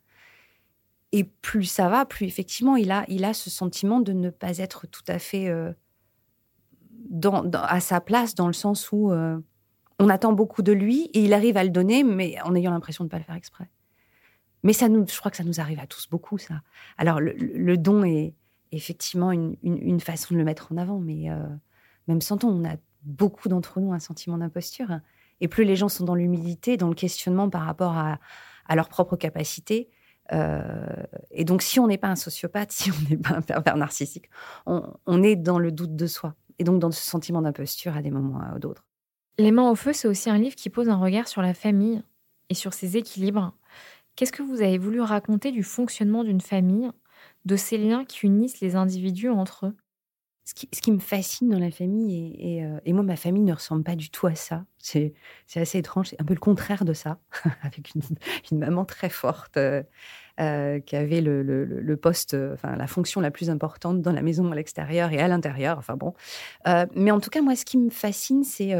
Et 1.12 1.24
plus 1.24 1.64
ça 1.64 1.88
va, 1.88 2.04
plus 2.04 2.26
effectivement, 2.26 2.76
il 2.76 2.90
a, 2.90 3.04
il 3.08 3.24
a 3.24 3.32
ce 3.32 3.48
sentiment 3.48 4.00
de 4.00 4.12
ne 4.12 4.30
pas 4.30 4.58
être 4.58 4.86
tout 4.86 5.02
à 5.08 5.18
fait 5.18 5.48
à 7.52 7.80
sa 7.80 8.00
place 8.00 8.34
dans 8.34 8.46
le 8.46 8.52
sens 8.52 8.90
où 8.92 9.12
euh, 9.12 9.38
on 9.98 10.08
attend 10.08 10.32
beaucoup 10.32 10.62
de 10.62 10.72
lui 10.72 11.10
et 11.14 11.24
il 11.24 11.32
arrive 11.32 11.56
à 11.56 11.64
le 11.64 11.70
donner, 11.70 12.04
mais 12.04 12.40
en 12.42 12.54
ayant 12.54 12.72
l'impression 12.72 13.04
de 13.04 13.06
ne 13.06 13.10
pas 13.10 13.18
le 13.18 13.24
faire 13.24 13.34
exprès. 13.34 13.68
Mais 14.62 14.72
ça 14.72 14.88
nous, 14.88 15.06
je 15.06 15.18
crois 15.18 15.30
que 15.30 15.36
ça 15.36 15.44
nous 15.44 15.60
arrive 15.60 15.78
à 15.78 15.86
tous 15.86 16.08
beaucoup, 16.08 16.38
ça. 16.38 16.62
Alors, 16.96 17.20
le, 17.20 17.76
don 17.76 18.02
est 18.02 18.34
effectivement 18.72 19.30
une, 19.30 20.00
façon 20.00 20.34
de 20.34 20.38
le 20.38 20.44
mettre 20.44 20.72
en 20.72 20.78
avant, 20.78 20.98
mais 20.98 21.30
euh, 21.30 21.36
même 22.08 22.22
sans 22.22 22.36
don, 22.36 22.48
on 22.48 22.64
a 22.64 22.76
beaucoup 23.02 23.48
d'entre 23.48 23.80
nous 23.80 23.92
un 23.92 23.98
sentiment 23.98 24.38
d'imposture. 24.38 25.00
Et 25.40 25.48
plus 25.48 25.64
les 25.64 25.76
gens 25.76 25.90
sont 25.90 26.04
dans 26.04 26.14
l'humilité, 26.14 26.76
dans 26.76 26.88
le 26.88 26.94
questionnement 26.94 27.50
par 27.50 27.62
rapport 27.62 27.96
à, 27.96 28.18
à 28.66 28.74
leurs 28.74 28.88
propres 28.88 29.16
capacités, 29.16 29.90
euh, 30.32 30.86
et 31.30 31.44
donc, 31.44 31.62
si 31.62 31.78
on 31.80 31.86
n'est 31.86 31.98
pas 31.98 32.08
un 32.08 32.16
sociopathe, 32.16 32.72
si 32.72 32.90
on 32.90 33.10
n'est 33.10 33.16
pas 33.16 33.34
un 33.34 33.42
pervers 33.42 33.76
narcissique, 33.76 34.30
on, 34.66 35.22
est 35.22 35.36
dans 35.36 35.58
le 35.58 35.72
doute 35.72 35.96
de 35.96 36.06
soi 36.06 36.34
et 36.58 36.64
donc 36.64 36.78
dans 36.80 36.90
ce 36.90 37.02
sentiment 37.02 37.42
d'imposture 37.42 37.96
à 37.96 38.02
des 38.02 38.10
moments 38.10 38.40
ou 38.54 38.58
d'autres. 38.58 38.84
Les 39.38 39.50
mains 39.50 39.68
au 39.68 39.74
feu, 39.74 39.92
c'est 39.92 40.08
aussi 40.08 40.30
un 40.30 40.38
livre 40.38 40.54
qui 40.54 40.70
pose 40.70 40.88
un 40.88 40.96
regard 40.96 41.26
sur 41.26 41.42
la 41.42 41.54
famille 41.54 42.02
et 42.50 42.54
sur 42.54 42.72
ses 42.72 42.96
équilibres. 42.96 43.52
Qu'est-ce 44.16 44.32
que 44.32 44.42
vous 44.42 44.62
avez 44.62 44.78
voulu 44.78 45.00
raconter 45.00 45.50
du 45.50 45.64
fonctionnement 45.64 46.22
d'une 46.22 46.40
famille, 46.40 46.90
de 47.44 47.56
ces 47.56 47.78
liens 47.78 48.04
qui 48.04 48.26
unissent 48.26 48.60
les 48.60 48.76
individus 48.76 49.30
entre 49.30 49.66
eux? 49.66 49.76
Ce 50.44 50.52
qui, 50.52 50.92
me 50.92 50.98
fascine 50.98 51.48
dans 51.48 51.58
la 51.58 51.70
famille, 51.70 52.36
euh, 52.62 52.78
et, 52.84 52.92
moi, 52.92 53.02
ma 53.02 53.16
famille 53.16 53.42
ne 53.42 53.54
ressemble 53.54 53.82
pas 53.82 53.96
du 53.96 54.10
tout 54.10 54.26
à 54.26 54.34
ça. 54.34 54.66
C'est 54.76 55.14
assez 55.54 55.78
étrange, 55.78 56.08
c'est 56.08 56.20
un 56.20 56.24
peu 56.24 56.34
le 56.34 56.40
contraire 56.40 56.84
de 56.84 56.92
ça, 56.92 57.18
avec 57.62 57.92
une, 57.94 58.58
maman 58.58 58.84
très 58.84 59.08
forte 59.08 59.56
euh, 59.56 59.82
euh, 60.40 60.80
qui 60.80 60.96
avait 60.96 61.20
le, 61.20 61.96
poste, 61.96 62.36
enfin 62.52 62.76
la 62.76 62.86
fonction 62.86 63.20
la 63.20 63.30
plus 63.30 63.50
importante 63.50 64.02
dans 64.02 64.12
la 64.12 64.22
maison 64.22 64.50
à 64.50 64.54
l'extérieur 64.54 65.12
et 65.12 65.18
à 65.18 65.28
l'intérieur. 65.28 65.78
Enfin 65.78 65.96
bon. 65.96 66.14
mais 66.94 67.10
en 67.10 67.20
tout 67.20 67.30
cas, 67.30 67.42
moi, 67.42 67.56
ce 67.56 67.64
qui 67.64 67.78
me 67.78 67.90
fascine, 67.90 68.44
c'est 68.44 68.74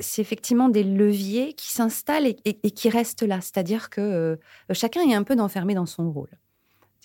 c'est 0.00 0.22
effectivement 0.22 0.70
des 0.70 0.82
leviers 0.82 1.52
qui 1.52 1.70
s'installent 1.70 2.26
et, 2.26 2.38
et, 2.44 2.70
qui 2.70 2.88
restent 2.88 3.22
là. 3.22 3.40
C'est-à-dire 3.40 3.90
que 3.90 4.38
chacun 4.72 5.02
est 5.02 5.14
un 5.14 5.22
peu 5.22 5.38
enfermé 5.38 5.74
dans 5.74 5.86
son 5.86 6.10
rôle. 6.10 6.30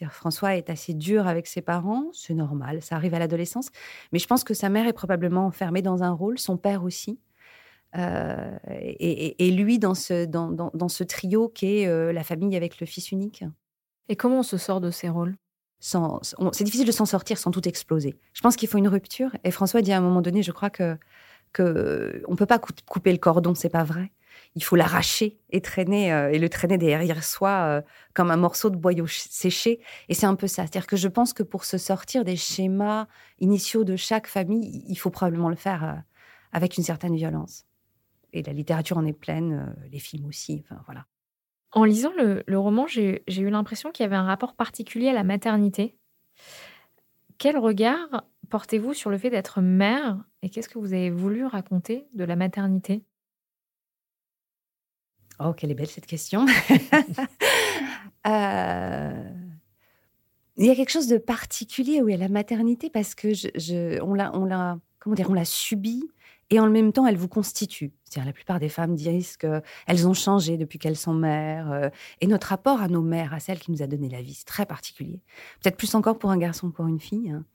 François 0.08 0.56
est 0.56 0.70
assez 0.70 0.94
dur 0.94 1.28
avec 1.28 1.48
ses 1.48 1.62
parents, 1.62 2.06
c'est 2.14 2.34
normal, 2.34 2.82
ça 2.82 2.96
arrive 2.96 3.14
à 3.14 3.20
l'adolescence. 3.20 3.70
Mais 4.14 4.20
je 4.20 4.28
pense 4.28 4.44
que 4.46 4.54
sa 4.54 4.70
mère 4.70 4.88
est 4.88 4.94
probablement 4.94 5.46
enfermée 5.46 5.82
dans 5.82 6.04
un 6.04 6.12
rôle, 6.12 6.40
son 6.40 6.56
père 6.56 6.84
aussi. 6.84 7.20
Euh, 7.98 8.58
et, 8.67 9.51
lui 9.51 9.79
dans 9.79 9.96
ce, 9.96 10.25
dans, 10.25 10.51
dans, 10.51 10.89
ce 10.89 11.03
trio 11.03 11.50
qui 11.50 11.79
est 11.79 11.88
euh, 11.88 12.13
la 12.13 12.24
famille 12.24 12.55
avec 12.55 12.79
le 12.79 12.86
fils 12.86 13.12
unique. 13.12 13.43
Et 14.10 14.15
comment 14.15 14.39
on 14.39 14.43
se 14.43 14.58
sort 14.58 14.79
de 14.79 14.91
ces 14.91 15.10
rôles? 15.10 15.36
C'est 15.79 16.63
difficile 16.63 16.86
de 16.86 16.91
s'en 16.91 17.05
sortir 17.05 17.38
sans 17.38 17.51
tout 17.51 17.67
exploser. 17.67 18.15
Je 18.34 18.41
pense 18.41 18.58
qu'il 18.58 18.67
faut 18.67 18.77
une 18.77 18.89
rupture. 18.89 19.31
Et 19.43 19.51
François 19.51 19.81
dit 19.81 19.93
à 19.93 19.98
un 19.98 20.01
moment 20.01 20.22
donné, 20.22 20.43
je 20.43 20.51
crois 20.51 20.69
que, 20.69 20.98
que 21.53 22.22
on 22.27 22.36
peut 22.36 22.46
pas 22.46 22.60
couper 22.60 23.12
le 23.12 23.17
cordon, 23.17 23.55
c'est 23.55 23.69
pas 23.69 23.84
vrai 23.84 24.12
il 24.55 24.63
faut 24.63 24.75
l'arracher 24.75 25.38
et 25.51 25.62
traîner 25.62 26.13
euh, 26.13 26.31
et 26.31 26.39
le 26.39 26.50
traîner 26.50 26.77
derrière 26.77 27.24
soi 27.24 27.84
comme 28.13 28.31
un 28.31 28.38
morceau 28.38 28.69
de 28.69 28.77
boyau 28.77 29.05
séché. 29.08 29.79
Et 30.08 30.13
c'est 30.13 30.25
un 30.25 30.36
peu 30.36 30.48
ça. 30.48 30.63
C'est-à-dire 30.63 30.88
que 30.88 30.98
je 30.98 31.08
pense 31.08 31.34
que 31.34 31.43
pour 31.43 31.65
se 31.65 31.77
sortir 31.77 32.24
des 32.24 32.36
schémas 32.36 33.08
initiaux 33.39 33.84
de 33.84 33.96
chaque 33.96 34.27
famille, 34.27 34.84
il 34.88 34.96
faut 34.96 35.10
probablement 35.10 35.50
le 35.50 35.55
faire 35.55 36.03
avec 36.51 36.77
une 36.77 36.84
certaine 36.84 37.15
violence. 37.15 37.65
Et 38.33 38.43
la 38.43 38.53
littérature 38.53 38.98
en 38.98 39.05
est 39.05 39.13
pleine, 39.13 39.75
les 39.91 40.00
films 40.00 40.25
aussi. 40.25 40.63
Enfin 40.65 40.81
voilà. 40.86 41.05
En 41.71 41.83
lisant 41.83 42.12
le, 42.17 42.43
le 42.48 42.59
roman, 42.59 42.88
j'ai 42.88 43.24
eu 43.27 43.50
l'impression 43.50 43.91
qu'il 43.91 44.03
y 44.03 44.07
avait 44.07 44.15
un 44.15 44.25
rapport 44.25 44.55
particulier 44.55 45.09
à 45.09 45.13
la 45.13 45.24
maternité. 45.24 45.95
Quel 47.38 47.57
regard 47.57 48.24
portez-vous 48.50 48.93
sur 48.93 49.09
le 49.09 49.17
fait 49.17 49.29
d'être 49.29 49.62
mère 49.62 50.24
et 50.41 50.50
qu'est-ce 50.50 50.69
que 50.69 50.79
vous 50.79 50.93
avez 50.93 51.09
voulu 51.09 51.45
raconter 51.45 52.07
de 52.13 52.24
la 52.24 52.36
maternité? 52.36 53.03
Oh, 55.39 55.53
quelle 55.53 55.71
est 55.71 55.75
belle 55.75 55.88
cette 55.88 56.07
question. 56.07 56.45
Euh, 58.27 59.29
il 60.57 60.65
y 60.65 60.69
a 60.69 60.75
quelque 60.75 60.91
chose 60.91 61.07
de 61.07 61.17
particulier 61.17 62.01
oui, 62.01 62.13
à 62.13 62.17
la 62.17 62.27
maternité 62.27 62.89
parce 62.89 63.15
que 63.15 63.33
je, 63.33 64.01
on 64.01 64.13
l'a, 64.13 64.36
on 64.36 64.43
l'a, 64.43 64.77
comment 65.00 65.15
dire, 65.15 65.29
on 65.29 65.33
l'a 65.33 65.45
subie 65.45 66.03
et 66.50 66.60
en 66.60 66.70
même 66.70 66.91
temps, 66.91 67.06
elle 67.06 67.18
vous 67.18 67.27
constitue. 67.27 67.91
C'est-à-dire, 68.03 68.27
la 68.27 68.34
plupart 68.34 68.60
des 68.60 68.70
femmes 68.70 68.96
disent 68.96 69.38
qu'elles 69.38 70.08
ont 70.08 70.13
changé 70.13 70.58
depuis 70.58 70.79
qu'elles 70.79 70.98
sont 70.98 71.13
mères. 71.13 71.72
Euh, 71.72 71.89
et 72.22 72.27
notre 72.27 72.48
rapport 72.48 72.82
à 72.82 72.88
nos 72.88 73.01
mères, 73.01 73.34
à 73.34 73.39
celle 73.39 73.60
qui 73.60 73.72
nous 73.72 73.84
a 73.84 73.88
donné 73.88 74.10
la 74.10 74.22
vie, 74.22 74.34
c'est 74.34 74.48
très 74.48 74.65
particulier. 74.65 75.22
Peut-être 75.62 75.77
plus 75.77 75.94
encore 75.94 76.18
pour 76.18 76.32
un 76.32 76.38
garçon 76.38 76.72
que 76.72 76.75
pour 76.75 76.88
une 76.88 77.00
fille. 77.00 77.29
Hein. 77.29 77.46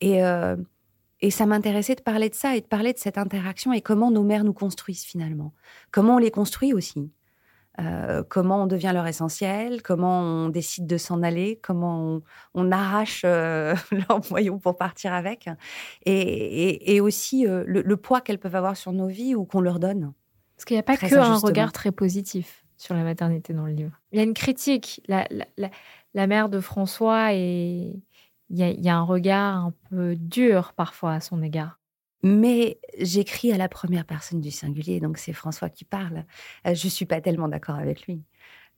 Et 0.00 0.24
euh, 0.24 0.56
et 1.20 1.30
ça 1.30 1.46
m'intéressait 1.46 1.96
de 1.96 2.02
parler 2.02 2.28
de 2.28 2.34
ça 2.34 2.56
et 2.56 2.60
de 2.60 2.66
parler 2.66 2.92
de 2.92 2.98
cette 2.98 3.18
interaction 3.18 3.72
et 3.72 3.80
comment 3.80 4.10
nos 4.10 4.22
mères 4.22 4.44
nous 4.44 4.52
construisent 4.52 5.04
finalement. 5.04 5.52
Comment 5.90 6.16
on 6.16 6.18
les 6.18 6.30
construit 6.30 6.72
aussi. 6.72 7.10
Euh, 7.80 8.24
comment 8.28 8.64
on 8.64 8.66
devient 8.66 8.90
leur 8.92 9.06
essentiel, 9.06 9.82
comment 9.82 10.20
on 10.20 10.48
décide 10.48 10.86
de 10.86 10.96
s'en 10.96 11.22
aller, 11.22 11.60
comment 11.62 12.20
on, 12.54 12.72
arrache 12.72 13.22
euh, 13.24 13.74
leur 14.08 14.20
boyau 14.20 14.58
pour 14.58 14.76
partir 14.76 15.12
avec, 15.12 15.48
et, 16.04 17.00
aussi 17.00 17.46
euh, 17.46 17.62
le, 17.66 17.96
poids 17.96 18.20
qu'elles 18.20 18.40
peuvent 18.40 18.56
avoir 18.56 18.76
sur 18.76 18.92
nos 18.92 19.06
vies 19.06 19.34
ou 19.34 19.44
qu'on 19.44 19.60
leur 19.60 19.78
donne. 19.78 20.12
Parce 20.56 20.64
qu'il 20.64 20.74
n'y 20.74 20.80
a 20.80 20.82
pas 20.82 20.96
que 20.96 21.14
un 21.14 21.36
regard 21.36 21.72
très 21.72 21.92
positif 21.92 22.64
sur 22.76 22.94
la 22.94 23.04
maternité 23.04 23.52
dans 23.52 23.66
le 23.66 23.72
livre. 23.72 23.92
Il 24.10 24.18
y 24.18 24.20
a 24.20 24.24
une 24.24 24.34
critique. 24.34 25.00
La, 25.06 25.26
la, 25.30 25.70
la 26.14 26.26
mère 26.26 26.48
de 26.48 26.58
François 26.58 27.32
est, 27.32 27.92
il 28.50 28.56
y, 28.58 28.88
a 28.88 28.96
un 28.96 29.02
regard 29.02 29.56
un 29.56 29.74
peu 29.90 30.16
dur 30.16 30.72
parfois 30.74 31.12
à 31.12 31.20
son 31.20 31.42
égard. 31.42 31.78
Mais 32.22 32.80
j'écris 32.98 33.52
à 33.52 33.56
la 33.56 33.68
première 33.68 34.04
personne 34.04 34.40
du 34.40 34.50
singulier, 34.50 35.00
donc 35.00 35.18
c'est 35.18 35.32
François 35.32 35.70
qui 35.70 35.84
parle. 35.84 36.24
Euh, 36.66 36.74
je 36.74 36.86
ne 36.86 36.90
suis 36.90 37.06
pas 37.06 37.20
tellement 37.20 37.48
d'accord 37.48 37.76
avec 37.76 38.06
lui. 38.06 38.22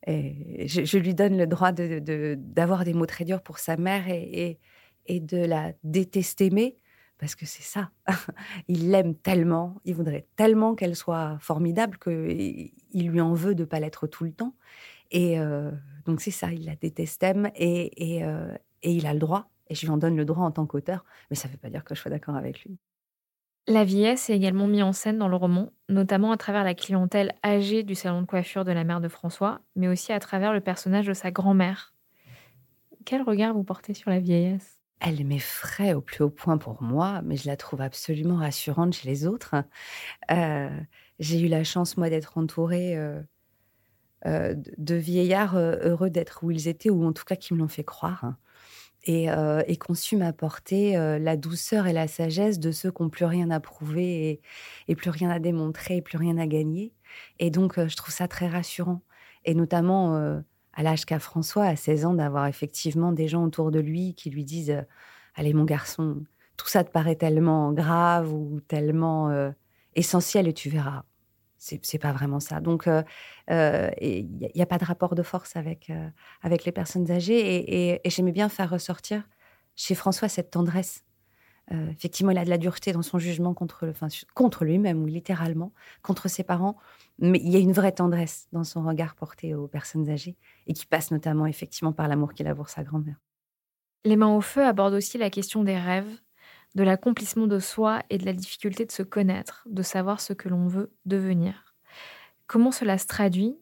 Et 0.07 0.67
je, 0.67 0.99
lui 0.99 1.15
donne 1.15 1.37
le 1.37 1.47
droit 1.47 1.73
d'avoir 1.73 2.85
des 2.85 2.95
mots 2.95 3.07
très 3.07 3.25
durs 3.25 3.43
pour 3.43 3.59
sa 3.59 3.77
mère 3.77 4.09
et, 4.09 4.59
et, 5.07 5.21
de 5.21 5.37
la 5.37 5.73
détester, 5.85 6.49
mais 6.51 6.79
parce 7.19 7.35
que 7.35 7.45
c'est 7.45 7.63
ça. 7.63 7.91
il 8.69 8.91
l'aime 8.91 9.15
tellement, 9.15 9.77
il 9.85 9.95
voudrait 9.95 10.27
tellement 10.37 10.75
qu'elle 10.75 10.97
soit 10.97 11.37
formidable 11.41 11.99
qu'il 11.99 12.73
lui 12.95 13.21
en 13.21 13.35
veut 13.35 13.55
de 13.55 13.63
ne 13.63 13.67
pas 13.67 13.79
l'être 13.79 14.07
tout 14.07 14.25
le 14.25 14.33
temps. 14.33 14.55
Et 15.11 15.39
euh, 15.39 15.71
donc 16.07 16.23
c'est 16.23 16.31
ça, 16.31 16.51
il 16.53 16.65
la 16.65 16.77
déteste 16.77 17.23
et, 17.57 18.17
et, 18.17 18.25
euh, 18.25 18.55
et 18.83 18.93
il 18.93 19.07
a 19.07 19.13
le 19.13 19.19
droit 19.19 19.51
et 19.69 19.75
je 19.75 19.83
lui 19.83 19.91
en 19.91 19.99
donne 19.99 20.17
le 20.17 20.25
droit 20.25 20.45
en 20.45 20.51
tant 20.51 20.67
qu'auteur, 20.67 21.05
mais 21.31 21.37
ça 21.37 21.49
ne 21.49 21.53
veut 21.53 21.59
pas 21.59 21.71
dire 21.71 21.85
que 21.85 21.95
je 21.95 22.01
sois 22.01 22.11
d'accord 22.11 22.37
avec 22.37 22.65
lui. 22.65 22.79
La 23.67 23.85
vieillesse 23.85 24.31
est 24.31 24.37
également 24.37 24.67
mise 24.67 24.83
en 24.83 24.93
scène 24.93 25.19
dans 25.19 25.29
le 25.29 25.37
roman, 25.37 25.71
notamment 25.89 26.33
à 26.33 26.37
travers 26.37 26.65
la 26.65 26.75
clientèle 26.75 27.35
âgée 27.45 27.83
du 27.83 27.95
salon 27.95 28.23
de 28.23 28.27
coiffure 28.27 28.65
de 28.65 28.73
la 28.73 28.85
mère 28.85 29.01
de 29.01 29.09
François, 29.09 29.61
mais 29.77 29.87
aussi 29.87 30.13
à 30.13 30.19
travers 30.19 30.53
le 30.53 30.61
personnage 30.61 31.07
de 31.07 31.13
sa 31.13 31.31
grand-mère. 31.31 31.95
Quel 33.05 33.23
regard 33.23 33.55
vous 33.55 33.65
portez 33.65 33.95
sur 33.95 34.11
la 34.11 34.19
vieillesse? 34.19 34.79
Elle 35.01 35.25
m'effraie 35.25 35.95
au 35.95 36.01
plus 36.01 36.25
haut 36.25 36.31
point 36.31 36.59
pour 36.59 36.83
moi, 36.83 37.23
mais 37.23 37.37
je 37.37 37.47
la 37.47 37.57
trouve 37.57 37.81
absolument 37.81 38.37
rassurante 38.37 38.95
chez 38.95 39.09
les 39.09 39.27
autres. 39.27 39.55
Euh, 40.31 40.69
j'ai 41.19 41.41
eu 41.41 41.49
la 41.49 41.65
chance, 41.65 41.97
moi, 41.97 42.11
d'être 42.11 42.37
entourée 42.37 42.97
euh, 42.99 43.23
euh, 44.27 44.55
de 44.77 44.95
vieillards 44.95 45.57
heureux 45.57 46.11
d'être 46.11 46.45
où 46.45 46.51
ils 46.51 46.69
étaient, 46.69 46.91
ou 46.91 47.05
en 47.07 47.13
tout 47.13 47.25
cas 47.25 47.37
qui 47.37 47.55
me 47.55 47.59
l'ont 47.61 47.69
fait 47.69 47.85
croire 47.85 48.35
et, 49.05 49.31
euh, 49.31 49.63
et 49.67 49.77
conçu 49.77 50.17
m'apporter 50.17 50.97
euh, 50.97 51.19
la 51.19 51.37
douceur 51.37 51.87
et 51.87 51.93
la 51.93 52.09
sagesse 52.09 52.59
de 52.59 52.71
ceux 52.71 52.91
qui 52.91 53.03
n'ont 53.03 53.09
plus 53.09 53.25
rien 53.25 53.51
à 53.51 53.61
prouver 53.61 54.41
et, 54.89 54.95
plus 54.95 55.11
rien 55.11 55.31
à 55.31 55.39
démontrer 55.39 55.97
et 55.97 56.03
plus 56.03 56.19
rien 56.19 56.37
à 56.39 56.47
gagner. 56.47 56.93
Et 57.39 57.51
donc, 57.51 57.79
euh, 57.79 57.89
je 57.89 57.97
trouve 57.97 58.13
ça 58.13 58.29
très 58.29 58.49
rassurant. 58.49 59.03
Et 59.45 59.55
notamment 59.55 60.43
à 60.75 60.83
l'âge 60.83 61.07
qu'a 61.07 61.19
François, 61.19 61.65
à 61.65 61.75
16 61.75 62.05
ans, 62.05 62.15
d'avoir 62.15 62.47
effectivement 62.47 63.11
des 63.11 63.27
gens 63.27 63.43
autour 63.43 63.71
de 63.71 63.81
lui 63.81 64.15
qui 64.15 64.29
lui 64.29 64.45
disent 64.45 64.85
Allez, 65.35 65.55
mon 65.55 65.65
garçon, 65.65 66.23
tout 66.59 66.69
ça 66.69 66.85
te 66.85 66.91
paraît 66.91 67.17
tellement 67.17 67.73
grave 67.73 68.35
ou 68.35 68.61
tellement 68.69 69.51
essentiel 69.95 70.47
et 70.47 70.53
tu 70.53 70.69
verras. 70.69 71.05
C'est 71.61 71.99
pas 71.99 72.13
vraiment 72.13 72.41
ça. 72.41 72.61
Donc, 72.61 72.87
il 72.87 74.29
n'y 74.55 74.63
a, 74.63 74.67
pas 74.67 74.79
de 74.79 74.85
rapport 74.85 75.15
de 75.15 75.23
force 75.23 75.57
avec, 75.57 75.93
avec 76.43 76.65
les 76.65 76.73
personnes 76.73 77.11
âgées. 77.11 77.99
Et, 78.03 78.11
j'aimais 78.11 78.33
bien 78.33 78.49
faire 78.49 78.71
ressortir 78.71 79.29
chez 79.77 79.95
François 79.95 80.29
cette 80.29 80.51
tendresse. 80.51 81.05
effectivement, 81.71 82.31
il 82.31 82.39
a 82.39 82.45
de 82.45 82.51
la 82.51 82.59
dureté 82.59 82.93
dans 82.93 83.03
son 83.03 83.19
jugement 83.19 83.53
contre, 83.53 83.89
enfin, 83.89 84.09
contre 84.35 84.65
lui-même, 84.65 85.03
ou 85.03 85.07
littéralement, 85.07 85.73
contre 86.03 86.29
ses 86.29 86.45
parents. 86.45 86.77
Mais 87.19 87.39
il 87.39 87.51
y 87.51 87.57
a 87.57 87.61
une 87.61 87.73
vraie 87.73 87.93
tendresse 87.93 88.49
dans 88.53 88.65
son 88.65 88.83
regard 88.83 89.15
porté 89.15 89.55
aux 89.55 89.69
personnes 89.69 90.09
âgées 90.09 90.37
et 90.67 90.73
qui 90.73 90.87
passe 90.87 91.11
notamment 91.11 91.45
effectivement 91.45 91.93
par 91.93 92.09
l'amour 92.09 92.33
qu'il 92.33 92.47
a 92.47 92.55
pour 92.55 92.71
sa 92.71 92.83
grand-mère. 92.85 93.21
Les 94.07 94.17
mains 94.17 94.35
au 94.35 94.41
feu 94.41 94.65
abordent 94.65 94.95
aussi 94.95 95.19
la 95.19 95.29
question 95.29 95.63
des 95.63 95.77
rêves, 95.77 96.11
de 96.75 96.83
l'accomplissement 96.83 97.47
de 97.47 97.59
soi 97.59 98.03
et 98.11 98.19
de 98.19 98.25
la 98.25 98.33
difficulté 98.33 98.85
de 98.85 98.93
se 98.93 99.03
connaître, 99.03 99.67
de 99.69 99.83
savoir 99.83 100.21
ce 100.21 100.33
que 100.33 100.49
l'on 100.49 100.67
veut 100.67 100.93
devenir. 101.05 101.75
Comment 102.47 102.73
cela 102.73 102.99
se 102.99 103.07
traduit 103.07 103.57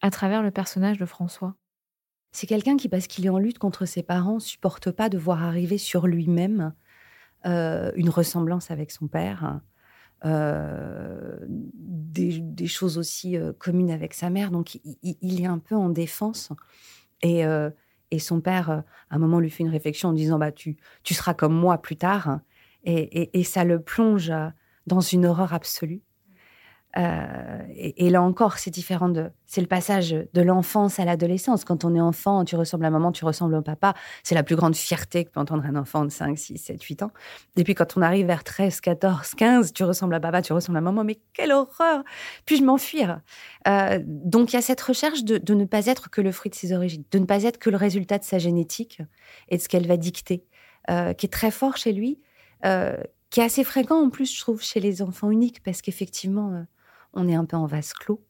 à 0.00 0.10
travers 0.10 0.42
le 0.42 0.50
personnage 0.50 0.98
de 0.98 1.06
François? 1.06 1.54
C'est 2.32 2.46
quelqu'un 2.46 2.76
qui, 2.76 2.88
parce 2.88 3.06
qu'il 3.06 3.26
est 3.26 3.30
en 3.30 3.38
lutte 3.38 3.58
contre 3.58 3.86
ses 3.86 4.02
parents, 4.02 4.38
supporte 4.38 4.90
pas 4.90 5.08
de 5.08 5.18
voir 5.18 5.42
arriver 5.42 5.78
sur 5.78 6.06
lui-même 6.06 6.72
euh, 7.46 7.92
une 7.94 8.10
ressemblance 8.10 8.70
avec 8.70 8.90
son 8.90 9.08
père, 9.08 9.60
euh, 10.24 11.38
des, 11.48 12.66
choses 12.66 12.98
aussi 12.98 13.36
euh, 13.36 13.52
communes 13.52 13.90
avec 13.90 14.12
sa 14.14 14.28
mère. 14.30 14.50
Donc, 14.50 14.78
il, 15.02 15.40
est 15.40 15.46
un 15.46 15.58
peu 15.58 15.74
en 15.74 15.88
défense. 15.88 16.52
Et, 17.22 17.44
et 18.10 18.18
son 18.18 18.40
père, 18.40 18.70
à 18.70 18.84
un 19.10 19.18
moment, 19.18 19.40
lui 19.40 19.50
fait 19.50 19.62
une 19.62 19.70
réflexion 19.70 20.10
en 20.10 20.12
disant 20.12 20.38
bah, 20.38 20.52
tu, 20.52 20.76
tu 21.02 21.14
seras 21.14 21.34
comme 21.34 21.54
moi 21.54 21.78
plus 21.78 21.96
tard. 21.96 22.40
et, 22.84 23.38
et 23.38 23.44
ça 23.44 23.64
le 23.64 23.80
plonge 23.80 24.32
dans 24.86 25.00
une 25.00 25.26
horreur 25.26 25.52
absolue. 25.54 26.02
Euh, 26.96 27.62
et, 27.76 28.08
là 28.08 28.22
encore, 28.22 28.58
c'est 28.58 28.70
différent 28.70 29.08
de. 29.08 29.30
C'est 29.46 29.60
le 29.60 29.66
passage 29.66 30.10
de 30.10 30.42
l'enfance 30.42 30.98
à 30.98 31.04
l'adolescence. 31.04 31.64
Quand 31.64 31.84
on 31.84 31.94
est 31.94 32.00
enfant, 32.00 32.44
tu 32.44 32.56
ressembles 32.56 32.86
à 32.86 32.90
maman, 32.90 33.12
tu 33.12 33.24
ressembles 33.24 33.54
au 33.54 33.62
papa. 33.62 33.94
C'est 34.22 34.34
la 34.34 34.42
plus 34.42 34.56
grande 34.56 34.74
fierté 34.74 35.24
que 35.24 35.30
peut 35.30 35.40
entendre 35.40 35.64
un 35.66 35.76
enfant 35.76 36.04
de 36.04 36.10
5, 36.10 36.38
6, 36.38 36.56
7, 36.56 36.82
8 36.82 37.02
ans. 37.02 37.10
Et 37.56 37.64
puis 37.64 37.74
quand 37.74 37.96
on 37.96 38.02
arrive 38.02 38.26
vers 38.26 38.42
13, 38.42 38.80
14, 38.80 39.34
15, 39.34 39.72
tu 39.74 39.84
ressembles 39.84 40.14
à 40.14 40.20
papa, 40.20 40.40
tu 40.40 40.52
ressembles 40.52 40.78
à 40.78 40.80
maman. 40.80 41.04
Mais 41.04 41.18
quelle 41.34 41.52
horreur 41.52 42.04
Puis-je 42.46 42.64
m'enfuir? 42.64 43.20
Euh, 43.66 44.00
Donc 44.04 44.52
il 44.52 44.56
y 44.56 44.58
a 44.58 44.62
cette 44.62 44.80
recherche 44.80 45.24
de, 45.24 45.54
ne 45.54 45.64
pas 45.66 45.86
être 45.86 46.10
que 46.10 46.20
le 46.20 46.32
fruit 46.32 46.50
de 46.50 46.56
ses 46.56 46.72
origines, 46.72 47.04
de 47.10 47.18
ne 47.18 47.26
pas 47.26 47.44
être 47.44 47.58
que 47.58 47.70
le 47.70 47.76
résultat 47.76 48.18
de 48.18 48.24
sa 48.24 48.38
génétique 48.38 49.00
et 49.48 49.58
de 49.58 49.62
ce 49.62 49.68
qu'elle 49.68 49.86
va 49.86 49.98
dicter, 49.98 50.44
euh, 50.90 51.12
qui 51.12 51.26
est 51.26 51.32
très 51.32 51.50
fort 51.50 51.76
chez 51.76 51.92
lui, 51.92 52.18
qui 53.30 53.40
est 53.40 53.44
assez 53.44 53.62
fréquent 53.62 54.02
en 54.02 54.10
plus, 54.10 54.34
je 54.34 54.40
trouve, 54.40 54.62
chez 54.62 54.80
les 54.80 55.00
enfants 55.02 55.30
uniques, 55.30 55.62
parce 55.62 55.80
qu'effectivement 55.80 56.64
on 57.12 57.28
est 57.28 57.34
un 57.34 57.44
peu 57.44 57.56
en 57.56 57.66
vase 57.66 57.92
clos. 57.92 58.22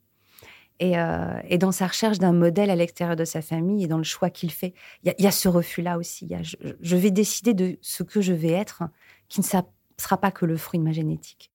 Euh, 0.80 1.40
et, 1.48 1.58
dans 1.58 1.72
sa 1.72 1.88
recherche 1.88 2.18
d'un 2.18 2.32
modèle 2.32 2.70
à 2.70 2.76
l'extérieur 2.76 3.16
de 3.16 3.24
sa 3.24 3.42
famille 3.42 3.84
et 3.84 3.88
dans 3.88 3.98
le 3.98 4.04
choix 4.04 4.30
qu'il 4.30 4.52
fait, 4.52 4.74
il 5.02 5.12
y, 5.18 5.26
a 5.26 5.30
ce 5.32 5.48
refus-là 5.48 5.98
aussi. 5.98 6.28
je, 6.42 6.96
vais 6.96 7.10
décider 7.10 7.52
de 7.52 7.76
ce 7.80 8.04
que 8.04 8.20
je 8.20 8.32
vais 8.32 8.52
être, 8.52 8.84
qui 9.28 9.40
ne 9.40 9.44
sera 9.44 10.20
pas 10.20 10.30
que 10.30 10.46
le 10.46 10.56
fruit 10.56 10.78
de 10.78 10.84
ma 10.84 10.92
génétique. 10.92 11.50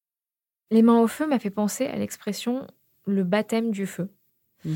Les 0.71 0.81
mains 0.81 0.99
au 0.99 1.07
feu 1.07 1.25
m'a 1.25 1.39
fait 1.39 1.51
penser 1.51 1.85
à 1.85 1.95
l'expression 1.95 2.67
le 3.05 3.23
baptême 3.23 3.71
du 3.71 3.85
feu, 3.85 4.09
mhm. 4.65 4.75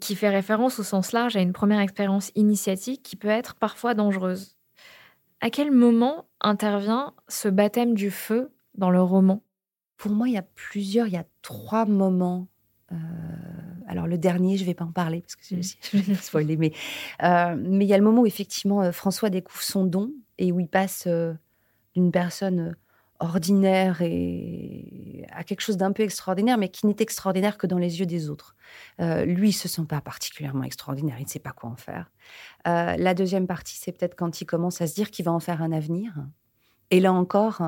qui 0.00 0.16
fait 0.16 0.28
référence 0.28 0.78
au 0.78 0.82
sens 0.82 1.12
large 1.12 1.36
à 1.36 1.40
une 1.40 1.52
première 1.52 1.80
expérience 1.80 2.32
initiatique 2.34 3.02
qui 3.02 3.16
peut 3.16 3.28
être 3.28 3.54
parfois 3.54 3.94
dangereuse. 3.94 4.56
À 5.40 5.48
quel 5.48 5.70
moment 5.70 6.28
intervient 6.40 7.14
ce 7.28 7.48
baptême 7.48 7.94
du 7.94 8.10
feu 8.10 8.50
dans 8.74 8.90
le 8.90 9.00
roman? 9.00 9.42
Pour 9.96 10.10
moi, 10.10 10.28
il 10.28 10.34
y 10.34 10.38
a 10.38 10.42
plusieurs, 10.42 11.06
il 11.06 11.14
y 11.14 11.18
a 11.18 11.24
trois 11.42 11.86
moments. 11.86 12.48
Euh, 12.92 12.96
alors 13.88 14.06
le 14.06 14.18
dernier, 14.18 14.56
je 14.56 14.62
ne 14.62 14.66
vais 14.66 14.74
pas 14.74 14.84
en 14.84 14.92
parler 14.92 15.20
parce 15.20 15.36
que 15.36 15.42
je 15.42 15.96
vais 15.96 16.14
spoiler, 16.14 16.56
mais 16.56 16.72
euh, 17.22 17.56
mais 17.58 17.84
il 17.84 17.88
y 17.88 17.94
a 17.94 17.98
le 17.98 18.04
moment 18.04 18.22
où 18.22 18.26
effectivement 18.26 18.82
euh, 18.82 18.92
François 18.92 19.30
découvre 19.30 19.62
son 19.62 19.84
don 19.84 20.12
et 20.38 20.52
où 20.52 20.60
il 20.60 20.68
passe 20.68 21.08
d'une 21.94 22.12
personne 22.12 22.76
ordinaire 23.18 24.02
et 24.02 25.24
à 25.32 25.42
quelque 25.42 25.62
chose 25.62 25.78
d'un 25.78 25.92
peu 25.92 26.02
extraordinaire, 26.02 26.58
mais 26.58 26.68
qui 26.68 26.86
n'est 26.86 26.96
extraordinaire 26.98 27.56
que 27.56 27.66
dans 27.66 27.78
les 27.78 28.00
yeux 28.00 28.04
des 28.04 28.28
autres. 28.28 28.54
lui, 28.98 29.48
il 29.48 29.52
se 29.54 29.66
sent 29.66 29.86
pas 29.88 30.02
particulièrement 30.02 30.64
extraordinaire, 30.64 31.16
il 31.18 31.24
ne 31.24 31.28
sait 31.28 31.38
pas 31.38 31.52
quoi 31.52 31.70
en 31.70 31.76
faire. 31.76 32.10
la 32.66 33.14
deuxième 33.14 33.46
partie, 33.46 33.78
c'est 33.78 33.92
peut-être 33.92 34.14
quand 34.14 34.42
il 34.42 34.44
commence 34.44 34.82
à 34.82 34.86
se 34.86 34.94
dire 34.94 35.10
qu'il 35.10 35.24
va 35.24 35.32
en 35.32 35.40
faire 35.40 35.62
un 35.62 35.72
avenir. 35.72 36.12
Et 36.90 37.00
là 37.00 37.14
encore, 37.14 37.62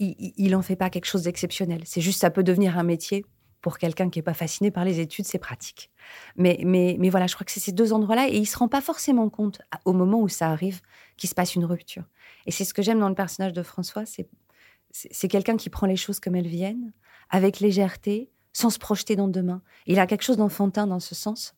il 0.00 0.50
n'en 0.50 0.62
fait 0.62 0.76
pas 0.76 0.90
quelque 0.90 1.04
chose 1.04 1.22
d'exceptionnel. 1.22 1.82
C'est 1.84 2.00
juste, 2.00 2.20
ça 2.20 2.30
peut 2.30 2.42
devenir 2.42 2.78
un 2.78 2.82
métier 2.82 3.24
pour 3.60 3.78
quelqu'un 3.78 4.08
qui 4.08 4.18
n'est 4.18 4.24
pas 4.24 4.34
fasciné 4.34 4.70
par 4.70 4.84
les 4.84 5.00
études, 5.00 5.26
c'est 5.26 5.38
pratique. 5.38 5.90
Mais, 6.36 6.60
mais, 6.64 7.10
voilà, 7.10 7.26
je 7.26 7.34
crois 7.34 7.44
que 7.44 7.52
c'est 7.52 7.60
ces 7.60 7.72
deux 7.72 7.92
endroits-là 7.92 8.28
et 8.28 8.36
il 8.36 8.40
ne 8.40 8.46
se 8.46 8.56
rend 8.56 8.68
pas 8.68 8.80
forcément 8.80 9.28
compte 9.28 9.60
au 9.84 9.92
moment 9.92 10.20
où 10.20 10.28
ça 10.28 10.48
arrive 10.48 10.80
qu'il 11.16 11.28
se 11.28 11.34
passe 11.34 11.54
une 11.54 11.64
rupture. 11.64 12.04
Et 12.46 12.50
c'est 12.50 12.64
ce 12.64 12.74
que 12.74 12.82
j'aime 12.82 12.98
dans 12.98 13.08
le 13.08 13.14
personnage 13.14 13.52
de 13.52 13.62
François, 13.62 14.04
c'est, 14.06 15.28
quelqu'un 15.28 15.56
qui 15.56 15.70
prend 15.70 15.86
les 15.86 15.96
choses 15.96 16.20
comme 16.20 16.34
elles 16.34 16.46
viennent, 16.46 16.92
avec 17.28 17.60
légèreté, 17.60 18.30
sans 18.52 18.70
se 18.70 18.78
projeter 18.78 19.14
dans 19.14 19.28
demain. 19.28 19.62
Il 19.86 19.98
a 20.00 20.06
quelque 20.06 20.24
chose 20.24 20.38
d'enfantin 20.38 20.86
dans 20.86 20.98
ce 20.98 21.14
sens, 21.14 21.54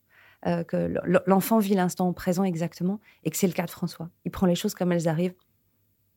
euh, 0.47 0.65
que 0.65 0.93
l'enfant 1.27 1.59
vit 1.59 1.75
l'instant 1.75 2.13
présent 2.13 2.45
exactement, 2.45 3.01
et 3.23 3.31
que 3.31 3.37
c'est 3.37 3.47
le 3.47 3.53
cas 3.53 3.65
de 3.65 3.71
François. 3.71 4.11
Il 4.25 4.33
prend 4.33 4.47
les 4.47 4.57
choses 4.57 4.75
comme 4.75 4.93
elles 4.93 5.09
arrivent, 5.09 5.35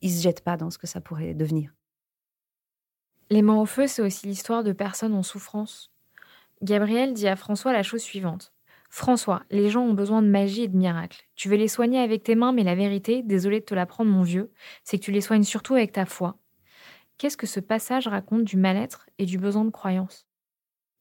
il 0.02 0.10
se 0.10 0.20
jette 0.20 0.42
pas 0.42 0.56
dans 0.56 0.70
ce 0.70 0.78
que 0.78 0.86
ça 0.86 1.00
pourrait 1.00 1.32
devenir. 1.32 1.75
Les 3.30 3.42
mains 3.42 3.60
au 3.60 3.66
feu, 3.66 3.86
c'est 3.86 4.02
aussi 4.02 4.26
l'histoire 4.26 4.62
de 4.62 4.72
personnes 4.72 5.14
en 5.14 5.22
souffrance. 5.22 5.90
Gabriel 6.62 7.12
dit 7.12 7.28
à 7.28 7.36
François 7.36 7.72
la 7.72 7.82
chose 7.82 8.02
suivante. 8.02 8.52
François, 8.88 9.42
les 9.50 9.68
gens 9.68 9.82
ont 9.82 9.94
besoin 9.94 10.22
de 10.22 10.28
magie 10.28 10.62
et 10.62 10.68
de 10.68 10.76
miracles. 10.76 11.22
Tu 11.34 11.48
veux 11.48 11.56
les 11.56 11.68
soigner 11.68 11.98
avec 11.98 12.22
tes 12.22 12.36
mains, 12.36 12.52
mais 12.52 12.62
la 12.62 12.76
vérité, 12.76 13.22
désolé 13.22 13.60
de 13.60 13.64
te 13.64 13.74
l'apprendre 13.74 14.10
mon 14.10 14.22
vieux, 14.22 14.52
c'est 14.84 14.98
que 14.98 15.04
tu 15.04 15.12
les 15.12 15.20
soignes 15.20 15.42
surtout 15.42 15.74
avec 15.74 15.92
ta 15.92 16.06
foi. 16.06 16.38
Qu'est-ce 17.18 17.36
que 17.36 17.46
ce 17.46 17.60
passage 17.60 18.06
raconte 18.06 18.44
du 18.44 18.56
mal-être 18.56 19.08
et 19.18 19.26
du 19.26 19.38
besoin 19.38 19.64
de 19.64 19.70
croyance? 19.70 20.26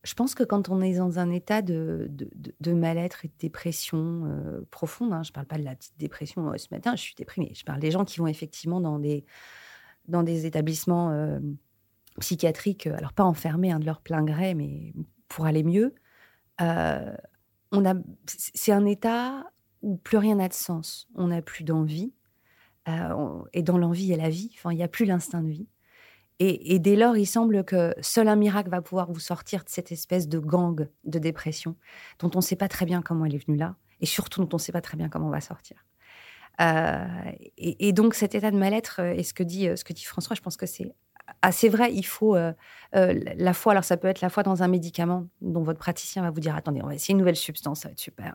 Je 0.03 0.13
pense 0.13 0.35
que 0.35 0.43
quand 0.43 0.69
on 0.69 0.81
est 0.81 0.97
dans 0.97 1.19
un 1.19 1.31
état 1.31 1.61
de, 1.61 2.09
de, 2.11 2.73
mal-être 2.73 3.25
et 3.25 3.27
de 3.27 3.33
dépression 3.39 4.25
euh, 4.25 4.61
profonde, 4.71 5.13
hein, 5.13 5.23
je 5.23 5.31
ne 5.31 5.33
parle 5.33 5.47
pas 5.47 5.57
de 5.57 5.63
la 5.63 5.75
petite 5.75 5.97
dépression 5.97 6.51
euh, 6.51 6.57
ce 6.57 6.67
matin, 6.71 6.95
je 6.95 7.01
suis 7.01 7.15
déprimée, 7.15 7.51
je 7.55 7.63
parle 7.63 7.79
des 7.79 7.91
gens 7.91 8.05
qui 8.05 8.19
vont 8.19 8.27
effectivement 8.27 8.81
dans 8.81 8.99
des, 8.99 9.25
dans 10.07 10.23
des 10.23 10.45
établissements... 10.45 11.11
Euh, 11.11 11.39
psychiatriques, 12.19 12.87
euh, 12.87 12.97
alors 12.97 13.13
pas 13.13 13.23
enfermés 13.23 13.71
hein, 13.71 13.79
de 13.79 13.85
leur 13.85 14.01
plein 14.01 14.23
gré, 14.23 14.53
mais 14.53 14.93
pour 15.27 15.45
aller 15.45 15.63
mieux, 15.63 15.95
euh, 16.61 17.15
on 17.71 17.85
a, 17.85 17.93
c'est 18.25 18.71
un 18.71 18.85
état 18.85 19.51
où 19.81 19.97
plus 19.97 20.17
rien 20.17 20.35
n'a 20.35 20.47
de 20.47 20.53
sens. 20.53 21.07
On 21.15 21.27
n'a 21.27 21.41
plus 21.41 21.63
d'envie. 21.63 22.13
Euh, 22.87 23.43
et 23.53 23.63
dans 23.63 23.77
l'envie, 23.77 24.03
il 24.03 24.09
y 24.09 24.13
a 24.13 24.17
la 24.17 24.29
vie. 24.29 24.51
Enfin, 24.55 24.71
il 24.71 24.77
n'y 24.77 24.83
a 24.83 24.87
plus 24.87 25.05
l'instinct 25.05 25.41
de 25.41 25.49
vie. 25.49 25.67
Et, 26.39 26.79
dès 26.79 26.97
lors, 26.97 27.15
il 27.15 27.25
semble 27.25 27.63
que 27.63 27.95
seul 28.01 28.27
un 28.27 28.35
miracle 28.35 28.69
va 28.69 28.81
pouvoir 28.81 29.09
vous 29.09 29.21
sortir 29.21 29.63
de 29.63 29.69
cette 29.69 29.93
espèce 29.93 30.27
de 30.27 30.37
gang 30.37 30.89
de 31.05 31.17
dépression 31.17 31.77
dont 32.19 32.29
on 32.35 32.39
ne 32.39 32.43
sait 32.43 32.57
pas 32.57 32.67
très 32.67 32.85
bien 32.85 33.01
comment 33.01 33.23
elle 33.23 33.35
est 33.35 33.45
venue 33.45 33.55
là, 33.55 33.77
et 34.01 34.05
surtout 34.05 34.41
dont 34.41 34.49
on 34.51 34.57
ne 34.57 34.61
sait 34.61 34.73
pas 34.73 34.81
très 34.81 34.97
bien 34.97 35.07
comment 35.07 35.27
on 35.27 35.31
va 35.31 35.39
sortir. 35.39 35.85
et, 37.57 37.93
donc 37.93 38.15
cet 38.15 38.35
état 38.35 38.51
de 38.51 38.57
mal-être, 38.57 38.99
et 38.99 39.23
ce 39.23 39.33
que 39.33 39.43
dit 39.43 39.69
ce 39.77 39.85
que 39.85 39.93
dit 39.93 40.03
François, 40.03 40.35
je 40.35 40.41
pense 40.41 40.57
que 40.57 40.65
c'est 40.65 40.93
ah, 41.47 41.51
c'est 41.51 41.69
vrai, 41.69 41.93
il 41.93 42.05
faut 42.05 42.35
euh, 42.35 42.53
euh, 42.95 43.13
la 43.37 43.53
foi. 43.53 43.73
Alors, 43.73 43.83
ça 43.83 43.97
peut 43.97 44.07
être 44.07 44.21
la 44.21 44.29
foi 44.29 44.41
dans 44.41 44.63
un 44.63 44.67
médicament 44.67 45.27
dont 45.41 45.61
votre 45.61 45.77
praticien 45.77 46.23
va 46.23 46.31
vous 46.31 46.39
dire 46.39 46.55
attendez, 46.55 46.81
on 46.81 46.87
va 46.87 46.95
essayer 46.95 47.11
une 47.11 47.19
nouvelle 47.19 47.35
substance, 47.35 47.81
ça 47.81 47.89
va 47.89 47.91
être 47.91 47.99
super. 47.99 48.33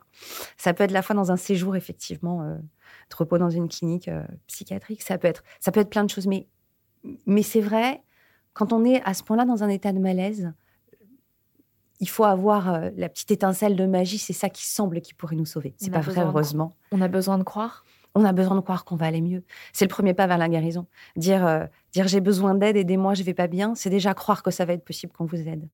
Ça 0.56 0.72
peut 0.74 0.84
être 0.84 0.92
la 0.92 1.02
foi 1.02 1.16
dans 1.16 1.32
un 1.32 1.36
séjour, 1.36 1.74
effectivement, 1.74 2.42
euh, 2.42 2.54
de 2.54 3.16
repos 3.16 3.36
dans 3.36 3.50
une 3.50 3.68
clinique 3.68 4.08
psychiatrique. 4.46 5.02
Ça 5.02 5.18
peut, 5.18 5.26
être, 5.26 5.42
ça 5.58 5.72
peut 5.72 5.80
être 5.80 5.90
plein 5.90 6.04
de 6.04 6.10
choses. 6.10 6.28
Mais, 6.28 6.46
mais 7.26 7.42
c'est 7.42 7.60
vrai, 7.60 8.00
quand 8.52 8.72
on 8.72 8.84
est 8.84 9.02
à 9.02 9.12
ce 9.12 9.24
point-là 9.24 9.44
dans 9.44 9.64
un 9.64 9.68
état 9.68 9.92
de 9.92 9.98
malaise, 9.98 10.52
il 11.98 12.08
faut 12.08 12.24
avoir 12.24 12.80
la 12.96 13.08
petite 13.08 13.32
étincelle 13.32 13.74
de 13.74 13.86
magie. 13.86 14.18
C'est 14.18 14.32
ça 14.32 14.48
qui 14.48 14.64
semble 14.64 15.00
qui 15.00 15.14
pourrait 15.14 15.34
nous 15.34 15.46
sauver. 15.46 15.74
C'est 15.78 15.90
pas 15.90 16.00
vrai, 16.00 16.22
heureusement. 16.22 16.76
On 16.92 17.00
a 17.00 17.08
besoin 17.08 17.38
de 17.38 17.42
croire? 17.42 17.84
On 18.14 18.24
a 18.24 18.32
besoin 18.32 18.56
de 18.56 18.60
croire 18.60 18.84
qu'on 18.84 18.96
va 18.96 19.06
aller 19.06 19.20
mieux. 19.20 19.44
C'est 19.72 19.84
le 19.84 19.90
premier 19.90 20.14
pas 20.14 20.26
vers 20.26 20.38
la 20.38 20.48
guérison. 20.48 20.86
Dire, 21.16 21.46
euh, 21.46 21.66
dire 21.92 22.08
j'ai 22.08 22.20
besoin 22.20 22.54
d'aide, 22.54 22.76
aidez-moi, 22.76 23.14
je 23.14 23.22
vais 23.22 23.34
pas 23.34 23.46
bien, 23.46 23.74
c'est 23.74 23.90
déjà 23.90 24.14
croire 24.14 24.42
que 24.42 24.50
ça 24.50 24.64
va 24.64 24.72
être 24.72 24.84
possible 24.84 25.12
qu'on 25.12 25.26
vous 25.26 25.48
aide. 25.48 25.68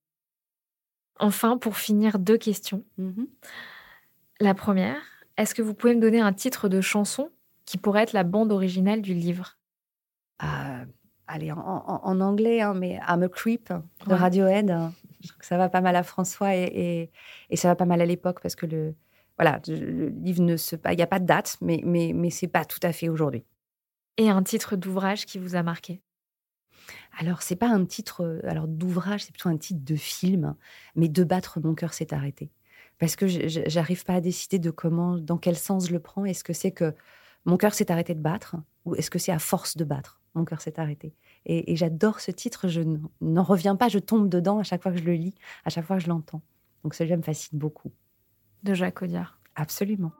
Enfin, 1.18 1.57
pour 1.57 1.77
finir, 1.77 2.18
deux 2.18 2.37
questions. 2.37 2.85
Mm-hmm. 2.99 3.27
La 4.40 4.55
première, 4.55 5.01
est-ce 5.38 5.55
que 5.55 5.62
vous 5.62 5.72
pouvez 5.75 5.94
me 5.94 6.01
donner 6.01 6.20
un 6.20 6.33
titre 6.33 6.68
de 6.68 6.81
chanson 6.81 7.31
qui 7.64 7.79
pourrait 7.79 8.03
être 8.03 8.12
la 8.12 8.25
bande 8.25 8.53
originale 8.53 9.01
du 9.01 9.14
livre? 9.14 9.57
Euh, 10.42 10.85
Allez, 11.29 11.51
en, 11.51 12.20
anglais, 12.20 12.61
hein, 12.61 12.75
mais 12.75 13.01
I'm 13.09 13.25
a 13.25 13.29
Creep 13.29 13.72
de 14.07 14.14
Radiohead. 14.14 14.68
Je 15.20 15.29
trouve 15.29 15.38
que 15.38 15.46
ça 15.46 15.59
va 15.59 15.68
pas 15.68 15.81
mal 15.81 15.96
à 15.96 16.05
François 16.05 16.55
et, 16.55 17.11
et 17.51 17.57
ça 17.57 17.66
va 17.66 17.75
pas 17.75 17.85
mal 17.85 18.01
à 18.01 18.07
l'époque 18.07 18.38
parce 18.40 18.55
que 18.55 18.64
le, 18.64 18.94
voilà, 19.38 19.61
le 19.68 20.09
livre 20.09 20.42
ne 20.42 20.57
se 20.57 20.77
il 20.90 20.96
n'y 20.96 21.03
a 21.03 21.07
pas 21.07 21.18
de 21.18 21.27
date, 21.27 21.59
mais 21.61 21.83
mais 21.85 22.12
mais 22.14 22.31
c'est 22.31 22.49
pas 22.49 22.64
tout 22.64 22.81
à 22.83 22.92
fait 22.92 23.09
aujourd'hui. 23.09 23.44
Et 24.18 24.31
un 24.31 24.42
titre 24.42 24.77
d'ouvrage 24.77 25.27
qui 25.27 25.38
vous 25.38 25.57
a 25.57 25.62
marqué? 25.62 26.01
Alors, 27.18 27.42
c'est 27.42 27.57
pas 27.57 27.68
un 27.68 27.85
titre 27.85 28.22
euh, 28.22 28.40
alors 28.44 28.68
d'ouvrage, 28.68 29.25
c'est 29.25 29.33
plutôt 29.33 29.49
un 29.49 29.57
titre 29.57 29.81
de 29.85 29.96
film, 29.96 30.55
mais 30.94 31.09
de 31.09 31.25
battre 31.25 31.61
mon 31.61 31.75
cœur 31.75 31.92
s'est 31.92 32.14
arrêté. 32.14 32.51
Parce 32.99 33.16
que 33.16 33.27
j'arrive 33.27 34.05
pas 34.05 34.14
à 34.14 34.20
décider 34.20 34.59
de 34.59 34.70
comment, 34.70 35.18
dans 35.18 35.37
quel 35.37 35.57
sens 35.57 35.88
je 35.88 35.92
le 35.92 36.01
prends. 36.01 36.25
Est-ce 36.25 36.44
que 36.44 36.53
c'est 36.55 36.72
que 36.72 36.94
mon 37.44 37.57
cœur 37.59 37.75
s'est 37.75 37.90
arrêté 37.90 38.14
de 38.14 38.20
battre 38.20 38.57
ou 38.85 38.94
est-ce 38.94 39.11
que 39.11 39.18
c'est 39.18 39.33
à 39.33 39.38
force 39.38 39.77
de 39.77 39.85
battre 39.85 40.20
mon 40.35 40.44
cœur 40.44 40.61
s'est 40.61 40.79
arrêté? 40.79 41.14
Et, 41.46 41.72
et 41.72 41.77
j'adore 41.77 42.20
ce 42.20 42.31
titre, 42.31 42.68
je 42.68 42.83
n'en 43.20 43.42
reviens 43.42 43.77
pas, 43.77 43.88
je 43.88 43.99
tombe 43.99 44.29
dedans 44.29 44.59
à 44.59 44.62
chaque 44.64 44.83
fois 44.83 44.92
que 44.92 44.99
je 44.99 45.05
le 45.05 45.14
lis, 45.14 45.35
à 45.64 45.70
chaque 45.70 45.85
fois 45.87 45.96
que 45.96 46.03
je 46.03 46.09
l'entends. 46.09 46.42
Donc 46.85 46.94
celui-là 46.94 47.16
me 47.16 47.22
fascine 47.22 47.59
beaucoup. 47.59 47.92
De 48.66 48.74
Jacques 48.74 49.00
Audiard. 49.00 49.38
Absolument. 49.55 50.11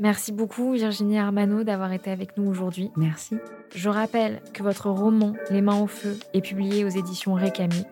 Merci 0.00 0.32
beaucoup 0.32 0.72
Virginie 0.72 1.18
Armano 1.18 1.62
d'avoir 1.62 1.92
été 1.92 2.10
avec 2.10 2.36
nous 2.36 2.50
aujourd'hui. 2.50 2.90
Merci. 2.96 3.36
Je 3.72 3.88
rappelle 3.88 4.42
que 4.52 4.64
votre 4.64 4.90
roman 4.90 5.34
Les 5.50 5.60
mains 5.60 5.80
au 5.80 5.86
feu 5.86 6.18
est 6.32 6.40
publié 6.40 6.84
aux 6.84 6.88
éditions 6.88 7.34
Récami. 7.34 7.84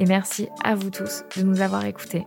Et 0.00 0.04
merci 0.04 0.48
à 0.64 0.74
vous 0.74 0.90
tous 0.90 1.22
de 1.36 1.44
nous 1.44 1.60
avoir 1.60 1.84
écoutés. 1.84 2.26